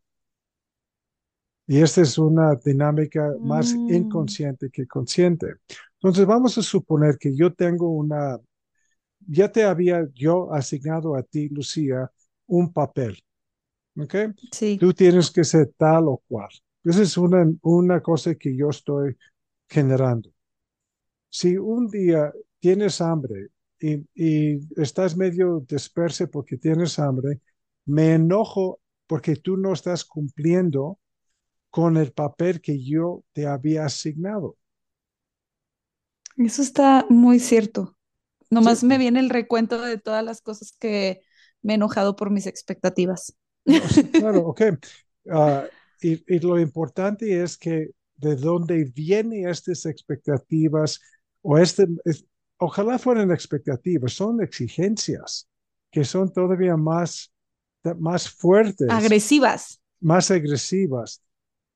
Y 1.68 1.82
esta 1.82 2.02
es 2.02 2.18
una 2.18 2.56
dinámica 2.56 3.34
más 3.42 3.82
Mm. 3.84 3.88
inconsciente 3.88 4.70
que 4.70 4.86
consciente. 4.88 5.48
Entonces 5.96 6.26
vamos 6.26 6.58
a 6.58 6.62
suponer 6.62 7.18
que 7.18 7.36
yo 7.36 7.54
tengo 7.54 7.90
una, 7.90 8.40
ya 9.28 9.52
te 9.52 9.64
había 9.66 10.08
yo 10.14 10.54
asignado 10.54 11.16
a 11.16 11.24
ti, 11.24 11.50
Lucía, 11.50 12.12
un 12.48 12.74
papel. 12.74 13.20
¿Ok? 14.00 14.16
Sí, 14.52 14.80
Tú 14.80 14.94
tienes 14.94 15.32
que 15.32 15.44
ser 15.44 15.74
tal 15.78 16.08
o 16.10 16.24
cual. 16.28 16.50
Esa 16.84 17.04
es 17.04 17.18
una, 17.18 17.46
una 17.64 18.02
cosa 18.02 18.36
que 18.36 18.56
yo 18.58 18.70
estoy 18.70 19.18
generando. 19.70 20.32
Si 21.30 21.58
un 21.58 21.88
día 21.88 22.34
tienes 22.60 23.02
hambre 23.02 23.50
y, 23.80 24.08
y 24.16 24.60
estás 24.82 25.16
medio 25.18 25.62
disperso 25.68 26.30
porque 26.30 26.58
tienes 26.58 27.00
hambre, 27.00 27.42
me 27.86 28.14
enojo 28.16 28.80
porque 29.08 29.36
tú 29.36 29.58
no 29.58 29.74
estás 29.74 30.06
cumpliendo 30.06 31.00
con 31.72 31.98
el 31.98 32.14
papel 32.14 32.62
que 32.62 32.84
yo 32.84 33.24
te 33.34 33.48
había 33.48 33.86
asignado. 33.86 34.58
eso 36.38 36.62
está 36.62 37.06
muy 37.10 37.40
cierto. 37.40 37.96
Nomás 38.52 38.84
Sí. 38.84 38.86
me 38.86 38.98
viene 38.98 39.20
el 39.20 39.30
recuento 39.30 39.82
de 39.82 40.00
todas 40.00 40.24
las 40.26 40.42
cosas 40.42 40.74
que 40.80 41.22
me 41.62 41.74
he 41.74 41.76
enojado 41.78 42.16
por 42.16 42.32
mis 42.32 42.48
expectativas. 42.48 43.36
No, 43.66 43.88
sí, 43.90 44.08
claro, 44.14 44.42
ok. 44.48 44.62
Ah, 45.30 45.68
y, 46.02 46.24
y 46.36 46.40
lo 46.40 46.60
importante 46.60 47.42
es 47.42 47.58
que 47.58 47.92
de 48.18 48.36
dónde 48.36 48.86
vienen 48.86 49.48
estas 49.50 49.86
expectativas 49.86 51.02
o 51.42 51.58
este, 51.58 51.88
es- 52.06 52.26
ojalá 52.58 53.00
fueran 53.00 53.32
expectativas, 53.32 54.14
son 54.14 54.42
exigencias 54.42 55.48
que 55.92 56.04
son 56.04 56.32
todavía 56.34 56.78
más, 56.78 57.32
más 58.00 58.30
fuertes, 58.30 58.98
Agresivas. 58.98 59.80
más 60.02 60.32
agresivas. 60.32 61.22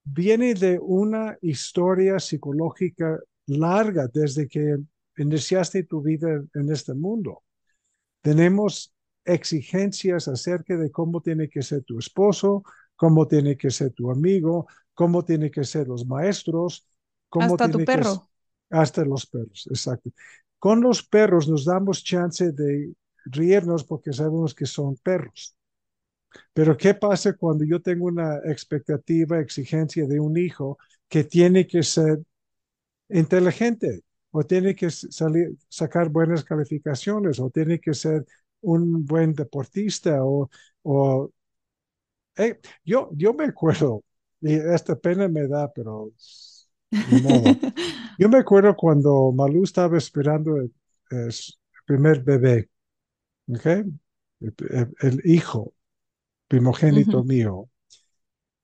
Viene 0.03 0.53
de 0.55 0.79
una 0.81 1.37
historia 1.41 2.19
psicológica 2.19 3.19
larga 3.47 4.09
desde 4.13 4.47
que 4.47 4.77
iniciaste 5.17 5.83
tu 5.83 6.01
vida 6.01 6.43
en 6.55 6.71
este 6.71 6.93
mundo. 6.93 7.43
Tenemos 8.21 8.93
exigencias 9.25 10.27
acerca 10.27 10.77
de 10.77 10.91
cómo 10.91 11.21
tiene 11.21 11.49
que 11.49 11.61
ser 11.61 11.83
tu 11.83 11.99
esposo, 11.99 12.63
cómo 12.95 13.27
tiene 13.27 13.57
que 13.57 13.69
ser 13.71 13.91
tu 13.93 14.11
amigo, 14.11 14.67
cómo 14.93 15.23
tiene 15.23 15.51
que 15.51 15.63
ser 15.63 15.87
los 15.87 16.05
maestros, 16.05 16.87
cómo 17.29 17.57
Hasta 17.57 17.71
tu 17.71 17.79
tiene 17.79 17.87
que 17.87 17.99
perro. 17.99 18.01
s- 18.01 18.21
hasta 18.69 19.03
los 19.05 19.25
perros, 19.25 19.67
exacto. 19.69 20.11
Con 20.59 20.81
los 20.81 21.03
perros 21.03 21.47
nos 21.49 21.65
damos 21.65 22.03
chance 22.03 22.51
de 22.51 22.93
reírnos 23.25 23.83
porque 23.83 24.13
sabemos 24.13 24.53
que 24.55 24.65
son 24.65 24.95
perros. 24.97 25.55
Pero 26.53 26.77
¿qué 26.77 26.93
pasa 26.93 27.33
cuando 27.35 27.63
yo 27.65 27.81
tengo 27.81 28.05
una 28.07 28.37
expectativa, 28.45 29.39
exigencia 29.39 30.05
de 30.07 30.19
un 30.19 30.37
hijo 30.37 30.77
que 31.07 31.23
tiene 31.23 31.67
que 31.67 31.83
ser 31.83 32.19
inteligente 33.09 34.01
o 34.31 34.43
tiene 34.45 34.75
que 34.75 34.89
sacar 35.69 36.09
buenas 36.09 36.43
calificaciones 36.43 37.39
o 37.39 37.49
tiene 37.49 37.79
que 37.79 37.93
ser 37.93 38.25
un 38.61 39.05
buen 39.05 39.33
deportista 39.33 40.23
o, 40.23 40.49
o 40.83 41.31
eh, 42.37 42.59
yo, 42.85 43.09
yo 43.13 43.33
me 43.33 43.45
acuerdo, 43.45 44.03
y 44.41 44.53
esta 44.55 44.95
pena 44.97 45.27
me 45.27 45.47
da, 45.47 45.71
pero 45.73 46.11
Yo 48.17 48.29
me 48.29 48.37
acuerdo 48.37 48.75
cuando 48.75 49.31
Malú 49.31 49.63
estaba 49.63 49.97
esperando 49.97 50.57
el, 50.57 50.73
primer 51.85 52.21
bebé, 52.21 52.69
el, 53.49 55.21
hijo 55.23 55.73
primogénito 56.47 57.23
mío. 57.23 57.69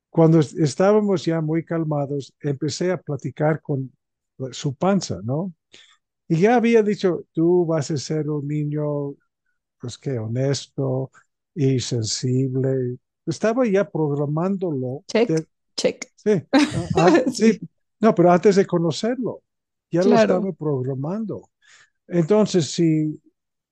Cuando 0.10 0.40
estábamos 0.40 1.26
ya 1.26 1.42
muy 1.42 1.64
calmados, 1.64 2.34
empecé 2.40 2.92
a 2.92 3.02
platicar 3.02 3.62
con 3.62 3.92
su 4.52 4.76
panza, 4.76 5.20
¿no? 5.24 5.54
Y 6.28 6.40
ya 6.40 6.56
había 6.56 6.82
dicho, 6.82 7.26
tú 7.34 7.66
vas 7.66 7.92
a 7.92 7.98
ser 7.98 8.30
un 8.30 8.48
niño, 8.48 9.16
pues 9.80 9.98
que 9.98 10.18
honesto 10.18 11.12
y 11.54 11.80
sensible. 11.80 12.98
Estaba 13.26 13.68
ya 13.68 13.90
programándolo. 13.90 15.04
Check, 15.08 15.48
check. 15.76 16.06
Sí, 16.16 16.44
ah, 16.96 17.22
sí. 17.32 17.60
No, 18.06 18.14
pero 18.14 18.32
antes 18.32 18.56
de 18.56 18.68
conocerlo, 18.68 19.42
ya 19.90 20.04
lo 20.04 20.16
estaba 20.16 20.52
programando. 20.52 21.50
Entonces, 22.08 22.70
si 22.70 23.20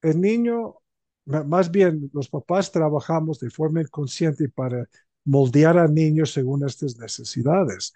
el 0.02 0.20
niño, 0.20 0.78
más 1.26 1.70
bien 1.70 2.10
los 2.12 2.30
papás 2.30 2.72
trabajamos 2.72 3.40
de 3.40 3.52
forma 3.52 3.82
inconsciente 3.82 4.50
para 4.50 4.90
moldear 5.24 5.78
a 5.78 5.88
niños 5.88 6.34
según 6.34 6.66
estas 6.66 6.98
necesidades. 6.98 7.94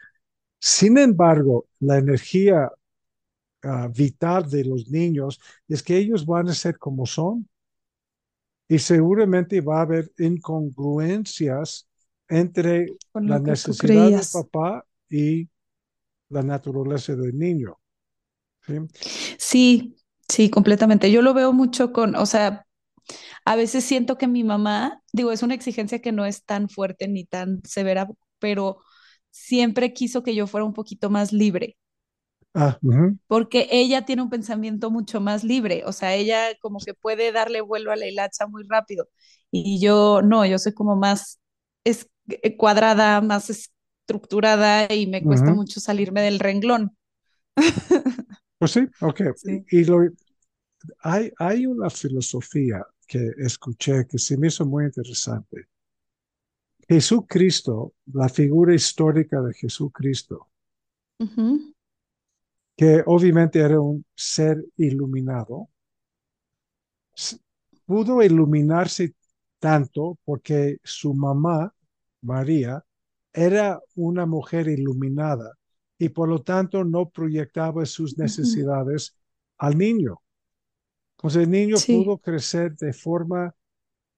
Sin 0.60 1.00
embargo, 1.00 1.66
la 1.80 1.98
energía 1.98 2.72
ah, 3.64 3.90
vital 3.92 4.48
de 4.48 4.64
los 4.64 4.90
niños 4.90 5.40
es 5.68 5.82
que 5.82 5.98
ellos 5.98 6.24
van 6.24 6.50
a 6.50 6.54
ser 6.54 6.78
como 6.78 7.08
son 7.08 7.50
y 8.68 8.78
seguramente 8.78 9.60
va 9.60 9.80
a 9.80 9.82
haber 9.82 10.12
incongruencias 10.20 11.88
entre 12.28 12.94
la 13.16 13.40
necesidad 13.40 14.12
del 14.12 14.22
papá 14.32 14.86
y 15.10 15.50
la 16.30 16.44
naturaleza 16.44 17.16
del 17.16 17.38
niño. 17.38 17.78
¿sí? 19.38 19.96
sí, 20.28 20.50
completamente. 20.50 21.12
Yo 21.12 21.22
lo 21.22 21.34
veo 21.34 21.54
mucho 21.54 21.92
con, 21.94 22.16
o 22.16 22.26
sea, 22.26 22.66
a 23.46 23.56
veces 23.56 23.86
siento 23.86 24.18
que 24.18 24.28
mi 24.28 24.44
mamá, 24.44 25.02
digo, 25.14 25.32
es 25.32 25.44
una 25.44 25.54
exigencia 25.56 26.02
que 26.02 26.12
no 26.12 26.26
es 26.26 26.44
tan 26.46 26.70
fuerte 26.70 27.08
ni 27.08 27.26
tan 27.26 27.62
severa, 27.66 28.08
pero 28.40 28.80
siempre 29.32 29.94
quiso 29.94 30.24
que 30.24 30.36
yo 30.36 30.48
fuera 30.48 30.66
un 30.66 30.74
poquito 30.74 31.10
más 31.10 31.32
libre. 31.34 31.78
Ah, 32.54 32.80
porque 33.28 33.68
ella 33.72 34.06
tiene 34.06 34.24
un 34.24 34.30
pensamiento 34.32 34.90
mucho 34.90 35.22
más 35.22 35.44
libre, 35.44 35.84
o 35.86 35.92
sea, 35.92 36.16
ella 36.16 36.56
como 36.60 36.80
que 36.80 36.96
puede 36.96 37.32
darle 37.32 37.62
vuelo 37.62 37.92
a 37.92 37.96
la 37.96 38.08
hilacha 38.08 38.48
muy 38.48 38.64
rápido 38.68 39.08
y 39.52 39.80
yo 39.80 40.22
no, 40.24 40.44
yo 40.46 40.58
soy 40.58 40.74
como 40.74 40.96
más 40.96 41.40
es, 41.84 42.10
eh, 42.30 42.58
cuadrada, 42.58 43.22
más 43.22 43.70
estructurada 44.08 44.94
y 44.94 45.06
me 45.06 45.22
cuesta 45.22 45.54
mucho 45.54 45.82
salirme 45.82 46.22
del 46.22 46.40
renglón. 46.40 46.96
Pues 48.60 48.72
sí, 48.72 48.88
ok. 49.02 49.22
Y 49.70 49.84
lo, 49.84 50.00
hay, 51.02 51.32
hay 51.38 51.68
una 51.68 51.92
filosofía 51.92 52.84
que 53.08 53.34
escuché 53.38 54.08
que 54.08 54.18
se 54.18 54.36
me 54.36 54.48
hizo 54.48 54.66
muy 54.66 54.86
interesante. 54.86 55.68
Jesucristo, 56.90 57.94
la 58.14 58.28
figura 58.30 58.74
histórica 58.74 59.42
de 59.42 59.54
Jesucristo, 59.54 60.50
que 62.76 63.04
obviamente 63.06 63.60
era 63.60 63.80
un 63.80 64.04
ser 64.16 64.66
iluminado, 64.78 65.70
pudo 67.86 68.24
iluminarse 68.24 69.14
tanto 69.60 70.18
porque 70.26 70.78
su 70.84 71.14
mamá, 71.14 71.72
María, 72.22 72.84
era 73.38 73.80
una 73.96 74.26
mujer 74.26 74.68
iluminada 74.68 75.54
y 76.00 76.10
por 76.10 76.28
lo 76.28 76.42
tanto 76.42 76.84
no 76.84 77.10
proyectaba 77.10 77.86
sus 77.86 78.18
necesidades 78.18 79.16
al 79.60 79.78
niño. 79.78 80.22
Entonces 81.18 81.44
el 81.44 81.52
niño 81.52 81.76
pudo 81.86 82.18
crecer 82.18 82.76
de 82.76 82.94
forma 82.94 83.54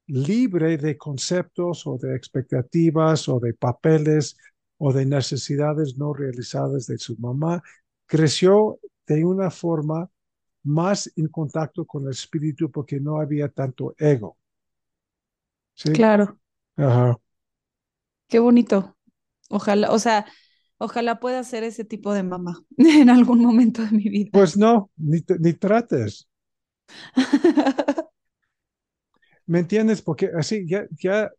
libre 0.07 0.77
de 0.77 0.97
conceptos 0.97 1.85
o 1.85 1.97
de 1.97 2.15
expectativas 2.15 3.27
o 3.27 3.41
de 3.41 3.53
papeles 3.53 4.37
o 4.77 4.93
de 4.93 5.05
necesidades 5.05 5.97
no 5.97 6.13
realizadas 6.13 6.87
de 6.87 6.97
su 6.97 7.17
mamá. 7.17 7.61
Creció 8.05 8.79
de 9.05 9.25
una 9.25 9.51
forma 9.51 10.09
más 10.63 11.11
en 11.17 11.27
contacto 11.27 11.83
con 11.85 12.05
el 12.05 12.11
espíritu 12.11 12.71
porque 12.71 13.01
no 13.01 13.19
había 13.19 13.49
tanto 13.49 13.93
ego. 13.97 14.37
¿Sí? 15.73 15.91
Claro. 15.91 16.39
Ajá. 16.77 17.19
Qué 18.29 18.39
bonito. 18.39 18.95
Ojalá, 19.49 19.91
o 19.91 19.99
sea, 19.99 20.25
ojalá 20.77 21.19
pueda 21.19 21.43
ser 21.43 21.63
ese 21.63 21.85
tipo 21.85 22.13
de 22.13 22.23
mamá 22.23 22.63
en 22.77 23.09
algún 23.09 23.41
momento 23.41 23.83
de 23.83 23.91
mi 23.91 24.09
vida. 24.09 24.31
Pues 24.31 24.57
no, 24.57 24.89
ni, 24.97 25.19
ni 25.39 25.53
trates. 25.53 26.27
¿Me 29.45 29.59
entiendes? 29.59 30.01
Porque 30.01 30.29
así 30.37 30.65
ya, 30.67 30.87
ya, 30.97 31.31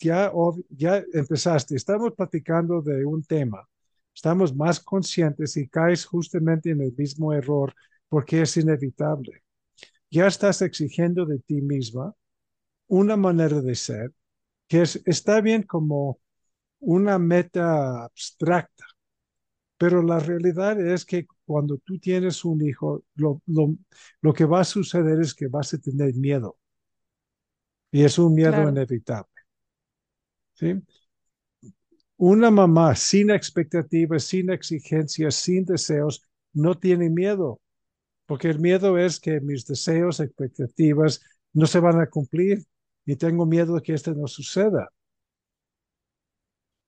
ya, 0.00 0.32
ya 0.70 1.02
empezaste. 1.12 1.76
Estamos 1.76 2.12
platicando 2.14 2.82
de 2.82 3.04
un 3.04 3.22
tema. 3.24 3.68
Estamos 4.14 4.54
más 4.54 4.80
conscientes 4.80 5.56
y 5.56 5.68
caes 5.68 6.04
justamente 6.04 6.70
en 6.70 6.80
el 6.82 6.94
mismo 6.96 7.32
error 7.32 7.74
porque 8.08 8.42
es 8.42 8.56
inevitable. 8.56 9.42
Ya 10.10 10.26
estás 10.28 10.62
exigiendo 10.62 11.26
de 11.26 11.40
ti 11.40 11.62
misma 11.62 12.14
una 12.88 13.16
manera 13.16 13.60
de 13.60 13.74
ser 13.74 14.12
que 14.68 14.82
es, 14.82 15.02
está 15.06 15.40
bien 15.40 15.62
como 15.64 16.20
una 16.84 17.18
meta 17.18 18.04
abstracta, 18.04 18.84
pero 19.78 20.02
la 20.02 20.18
realidad 20.18 20.80
es 20.80 21.04
que 21.04 21.26
cuando 21.44 21.78
tú 21.78 21.98
tienes 21.98 22.44
un 22.44 22.66
hijo, 22.66 23.04
lo, 23.16 23.42
lo, 23.46 24.32
que 24.32 24.44
va 24.44 24.60
a 24.60 24.64
suceder 24.64 25.20
es 25.20 25.34
que 25.34 25.48
vas 25.48 25.74
a 25.74 25.78
tener 25.78 26.14
miedo. 26.14 26.56
Y 27.90 28.04
es 28.04 28.18
un 28.18 28.34
miedo 28.34 28.68
inevitable. 28.68 29.30
¿Sí? 30.54 30.82
Una 32.16 32.50
mamá 32.50 32.94
sin 32.94 33.30
expectativas, 33.30 34.24
sin 34.24 34.50
exigencias, 34.50 35.34
sin 35.34 35.64
deseos, 35.64 36.22
no 36.52 36.78
tiene 36.78 37.10
miedo, 37.10 37.60
porque 38.26 38.48
el 38.48 38.60
miedo 38.60 38.98
es 38.98 39.20
que 39.20 39.40
mis 39.40 39.66
deseos, 39.66 40.20
expectativas 40.20 41.20
no 41.52 41.66
se 41.66 41.80
van 41.80 42.00
a 42.00 42.08
cumplir 42.08 42.64
y 43.04 43.16
tengo 43.16 43.46
miedo 43.46 43.74
de 43.74 43.82
que 43.82 43.94
esto 43.94 44.14
no 44.14 44.26
suceda. 44.28 44.88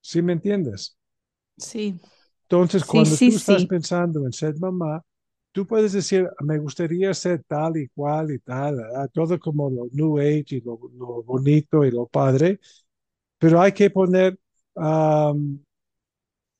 ¿Sí 0.07 0.21
me 0.21 0.31
entiendes? 0.31 0.97
Sí. 1.57 1.99
Entonces, 2.43 2.85
cuando 2.85 3.09
tú 3.09 3.25
estás 3.25 3.65
pensando 3.65 4.25
en 4.25 4.31
ser 4.31 4.57
mamá, 4.57 5.03
tú 5.51 5.67
puedes 5.67 5.91
decir, 5.91 6.29
me 6.39 6.57
gustaría 6.59 7.13
ser 7.13 7.43
tal 7.43 7.75
y 7.75 7.89
cual 7.89 8.31
y 8.31 8.39
tal, 8.39 8.77
todo 9.11 9.37
como 9.37 9.69
lo 9.69 9.89
New 9.91 10.17
Age 10.17 10.45
y 10.47 10.61
lo, 10.61 10.77
bonito 11.23 11.83
y 11.83 11.91
lo 11.91 12.05
padre, 12.07 12.61
pero 13.37 13.59
hay 13.59 13.73
que 13.73 13.89
poner 13.89 14.39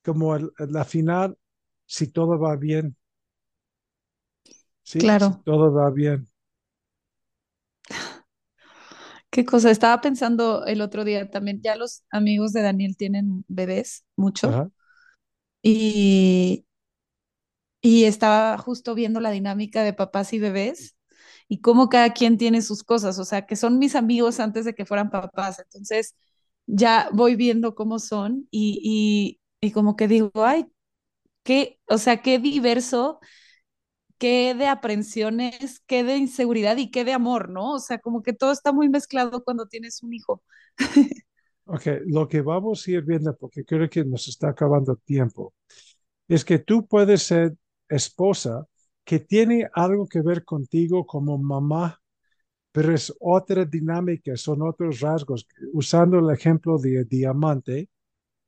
como 0.03 0.38
la 0.57 0.83
final, 0.83 1.38
si 1.86 2.07
todo 2.07 2.38
va 2.38 2.57
bien. 2.57 2.97
Sí, 4.83 4.99
claro. 4.99 5.41
todo 5.45 5.71
va 5.71 5.89
bien. 5.89 6.27
Qué 9.38 9.45
cosa, 9.45 9.69
estaba 9.71 10.02
pensando 10.02 10.65
el 10.65 10.82
otro 10.82 11.04
día 11.06 11.30
también, 11.30 11.62
ya 11.62 11.76
los 11.76 12.04
amigos 12.10 12.54
de 12.54 12.63
Daniel 12.63 12.97
tienen 12.97 13.45
bebés, 13.47 14.04
mucho, 14.15 14.60
y, 15.62 16.65
y 17.82 18.06
estaba 18.06 18.58
justo 18.58 18.95
viendo 18.95 19.19
la 19.19 19.32
dinámica 19.32 19.84
de 19.84 19.93
papás 19.93 20.34
y 20.34 20.39
bebés 20.39 20.97
y 21.47 21.62
cómo 21.62 21.89
cada 21.89 22.13
quien 22.13 22.38
tiene 22.38 22.62
sus 22.62 22.84
cosas, 22.84 23.19
o 23.19 23.26
sea, 23.26 23.45
que 23.45 23.56
son 23.56 23.80
mis 23.80 23.95
amigos 23.95 24.39
antes 24.39 24.65
de 24.65 24.76
que 24.76 24.86
fueran 24.86 25.10
papás, 25.12 25.60
entonces 25.60 26.15
ya 26.65 27.10
voy 27.13 27.36
viendo 27.36 27.76
cómo 27.76 28.00
son 28.00 28.47
y, 28.52 29.39
y, 29.62 29.67
y 29.67 29.71
como 29.71 29.95
que 29.95 30.08
digo, 30.08 30.32
ay, 30.36 30.65
qué, 31.43 31.80
o 31.88 31.97
sea, 32.00 32.21
qué 32.23 32.39
diverso 32.39 33.19
qué 34.17 34.56
de 34.56 34.67
aprensiones, 34.67 35.82
qué 35.88 36.03
de 36.03 36.17
inseguridad 36.17 36.77
y 36.77 36.91
qué 36.91 37.06
de 37.06 37.13
amor, 37.13 37.49
¿no? 37.49 37.73
O 37.73 37.80
sea, 37.80 37.99
como 37.99 38.23
que 38.23 38.34
todo 38.34 38.51
está 38.51 38.71
muy 38.71 38.89
mezclado 38.89 39.43
cuando 39.43 39.67
tienes 39.67 40.03
un 40.03 40.13
hijo. 40.13 40.43
ok, 41.65 41.84
lo 42.08 42.27
que 42.27 42.41
vamos 42.41 42.88
a 42.88 42.91
ir 42.91 43.03
viendo, 43.03 43.36
porque 43.36 43.63
creo 43.63 43.89
que 43.89 44.03
nos 44.03 44.27
está 44.27 44.49
acabando 44.49 44.95
tiempo, 44.95 45.53
es 46.27 46.43
que 46.43 46.60
tú 46.60 46.88
puedes 46.88 47.23
ser 47.23 47.56
esposa 47.89 48.65
que 49.03 49.19
tiene 49.19 49.69
algo 49.73 50.08
que 50.08 50.21
ver 50.21 50.43
contigo 50.43 51.06
como 51.06 51.38
mamá, 51.38 52.01
pero 52.71 52.93
es 52.93 53.13
otra 53.19 53.65
dinámica, 53.65 54.36
son 54.36 54.62
otros 54.62 54.99
rasgos. 54.99 55.47
Usando 55.73 56.19
el 56.19 56.36
ejemplo 56.36 56.77
de 56.77 57.06
diamante, 57.06 57.89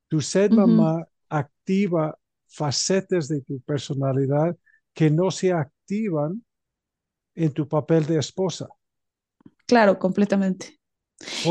tu 0.08 0.21
ser 0.21 0.51
mamá 0.51 1.08
activa 1.29 2.17
facetas 2.47 3.27
de 3.27 3.41
tu 3.41 3.62
personalidad 3.62 4.58
que 4.99 5.09
no 5.09 5.31
se 5.31 5.53
activan 5.53 6.43
en 7.33 7.53
tu 7.53 7.69
papel 7.69 8.05
de 8.05 8.19
esposa. 8.19 8.67
Claro, 9.65 9.97
completamente. 9.97 10.77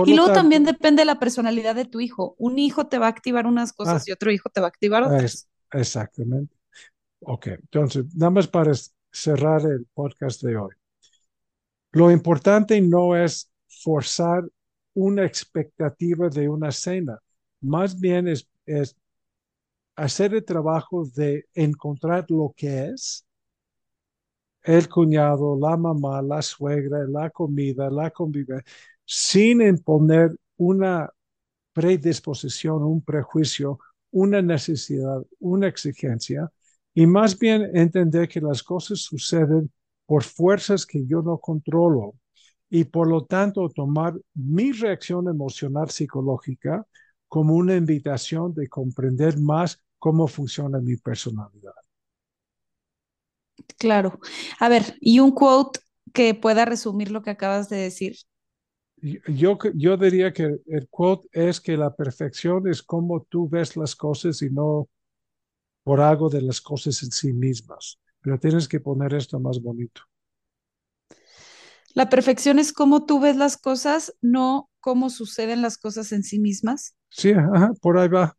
y 0.04 0.14
luego 0.14 0.34
también 0.34 0.64
depende 0.64 1.00
de 1.00 1.06
la 1.06 1.18
personalidad 1.18 1.74
de 1.74 1.87
tu 1.87 1.98
hijo. 1.98 2.34
Un 2.37 2.58
hijo 2.58 2.88
te 2.88 2.98
va 2.98 3.06
a 3.06 3.08
activar 3.08 3.46
unas 3.46 3.72
cosas 3.72 4.02
ah. 4.02 4.04
y 4.06 4.12
otro 4.12 4.30
hijo 4.30 4.50
te 4.50 4.61
va 4.61 4.66
a 4.66 4.68
activar 4.68 5.02
otras. 5.04 5.48
exactamente. 5.72 6.54
Ok, 7.20 7.46
entonces, 7.46 8.14
nada 8.14 8.28
más 8.28 8.46
para 8.48 8.72
cerrar 9.11 9.62
el 9.62 9.87
podcast 9.94 10.42
de 10.42 10.58
hoy. 10.58 10.74
Lo 11.92 12.11
importante 12.11 12.78
no 12.82 13.16
es 13.16 13.50
forzar 13.66 14.44
una 14.92 15.24
expectativa 15.24 16.28
de 16.28 16.50
una 16.50 16.70
cena, 16.70 17.18
más 17.62 17.98
bien 17.98 18.28
es, 18.28 18.46
es 18.66 18.94
hacer 19.96 20.34
el 20.34 20.44
trabajo 20.44 21.06
de 21.14 21.46
encontrar 21.54 22.26
lo 22.28 22.52
que 22.54 22.88
es 22.88 23.24
el 24.68 24.88
cuñado, 24.88 25.59
la 25.59 25.76
mamá, 25.78 26.20
la 26.22 26.42
suegra, 26.42 27.07
la 27.09 27.31
comida, 27.31 27.90
la 27.90 28.11
convivencia, 28.11 28.70
sin 29.04 29.62
imponer 29.62 30.37
una 30.59 31.11
predisposición, 31.72 32.83
un 32.85 33.02
prejuicio, 33.02 33.78
una 34.11 34.42
necesidad, 34.42 35.22
una 35.40 35.68
exigencia, 35.68 36.50
y 36.94 37.07
más 37.07 37.38
bien 37.38 37.70
entender 37.74 38.28
que 38.28 38.40
las 38.42 38.62
cosas 38.62 39.00
suceden 39.00 39.72
por 40.07 40.22
fuerzas 40.24 40.85
que 40.87 41.07
yo 41.07 41.22
no 41.22 41.38
controlo 41.38 42.14
y 42.70 42.85
por 42.85 43.09
lo 43.09 43.24
tanto 43.24 43.70
tomar 43.70 44.14
mi 44.35 44.72
reacción 44.72 45.28
emocional 45.28 45.90
psicológica 45.90 46.87
como 47.28 47.54
una 47.54 47.76
invitación 47.76 48.54
de 48.54 48.68
comprender 48.68 49.38
más 49.38 49.81
cómo 49.98 50.28
funciona 50.28 50.78
mi 50.81 50.96
personalidad. 50.96 51.88
Claro. 53.78 54.20
A 54.60 54.68
ver, 54.68 54.96
y 55.00 55.20
un 55.20 55.32
quote 55.32 55.80
que 56.12 56.34
pueda 56.34 56.64
resumir 56.64 57.10
lo 57.10 57.22
que 57.22 57.30
acabas 57.30 57.68
de 57.68 57.76
decir. 57.78 58.16
Yo, 59.00 59.58
yo 59.74 59.96
diría 59.96 60.32
que 60.32 60.58
el 60.66 60.88
quote 60.88 61.28
es 61.32 61.60
que 61.60 61.76
la 61.76 61.94
perfección 61.94 62.66
es 62.68 62.82
como 62.82 63.22
tú 63.22 63.48
ves 63.48 63.76
las 63.76 63.94
cosas 63.94 64.42
y 64.42 64.50
no 64.50 64.88
por 65.84 66.00
algo 66.00 66.28
de 66.30 66.42
las 66.42 66.60
cosas 66.60 67.02
en 67.02 67.12
sí 67.12 67.32
mismas. 67.32 67.98
Pero 68.20 68.38
tienes 68.38 68.68
que 68.68 68.80
poner 68.80 69.14
esto 69.14 69.40
más 69.40 69.60
bonito. 69.62 70.02
La 71.94 72.08
perfección 72.08 72.58
es 72.58 72.72
como 72.72 73.06
tú 73.06 73.20
ves 73.20 73.36
las 73.36 73.56
cosas, 73.56 74.14
no 74.20 74.70
cómo 74.80 75.10
suceden 75.10 75.62
las 75.62 75.78
cosas 75.78 76.12
en 76.12 76.22
sí 76.22 76.38
mismas. 76.38 76.94
Sí, 77.10 77.32
ajá, 77.32 77.72
por 77.80 77.98
ahí 77.98 78.08
va. 78.08 78.36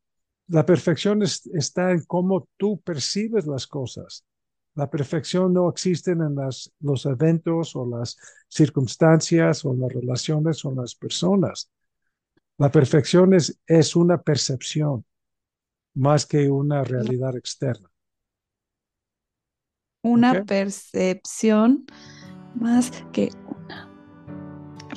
La 0.48 0.66
perfección 0.66 1.22
está 1.24 1.92
en 1.92 2.04
cómo 2.06 2.48
tú 2.58 2.82
percibes 2.82 3.46
las 3.46 3.68
cosas. 3.68 4.26
La 4.80 4.90
perfección 4.90 5.52
no 5.52 5.68
existe 5.68 6.12
en 6.12 6.36
las, 6.36 6.72
los 6.80 7.06
eventos 7.06 7.76
o 7.76 7.86
las 7.86 8.18
circunstancias 8.48 9.66
o 9.66 9.74
las 9.74 9.92
relaciones 9.92 10.64
o 10.64 10.72
las 10.72 10.96
personas. 10.96 11.70
La 12.58 12.72
perfección 12.72 13.34
es, 13.34 13.60
es 13.68 13.98
una 13.98 14.22
percepción 14.22 15.04
más 15.96 16.26
que 16.26 16.50
una 16.50 16.86
realidad 16.86 17.36
externa. 17.36 17.92
Una 20.02 20.46
percepción 20.46 21.86
más 22.56 22.90
que 23.12 23.34
una 23.68 23.92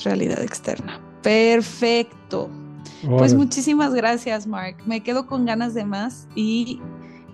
realidad 0.05 0.45
externa. 0.45 1.01
Perfecto. 1.25 2.49
Pues 3.05 3.35
muchísimas 3.35 3.93
gracias, 3.95 4.47
Mark. 4.47 4.77
Me 4.87 5.03
quedo 5.03 5.27
con 5.27 5.45
ganas 5.45 5.75
de 5.75 5.85
más 5.85 6.29
y 6.37 6.81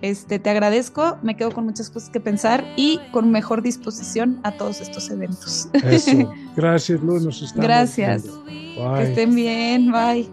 este, 0.01 0.39
te 0.39 0.49
agradezco, 0.49 1.17
me 1.21 1.35
quedo 1.35 1.51
con 1.51 1.65
muchas 1.65 1.89
cosas 1.89 2.09
que 2.09 2.19
pensar 2.19 2.63
y 2.77 2.99
con 3.11 3.31
mejor 3.31 3.61
disposición 3.61 4.39
a 4.43 4.51
todos 4.53 4.81
estos 4.81 5.09
eventos. 5.09 5.67
Eso. 5.83 6.33
Gracias, 6.55 7.01
Lu, 7.01 7.19
nos 7.19 7.53
Gracias. 7.55 8.23
Que 8.45 9.03
estén 9.03 9.35
bien, 9.35 9.91
bye. 9.91 10.29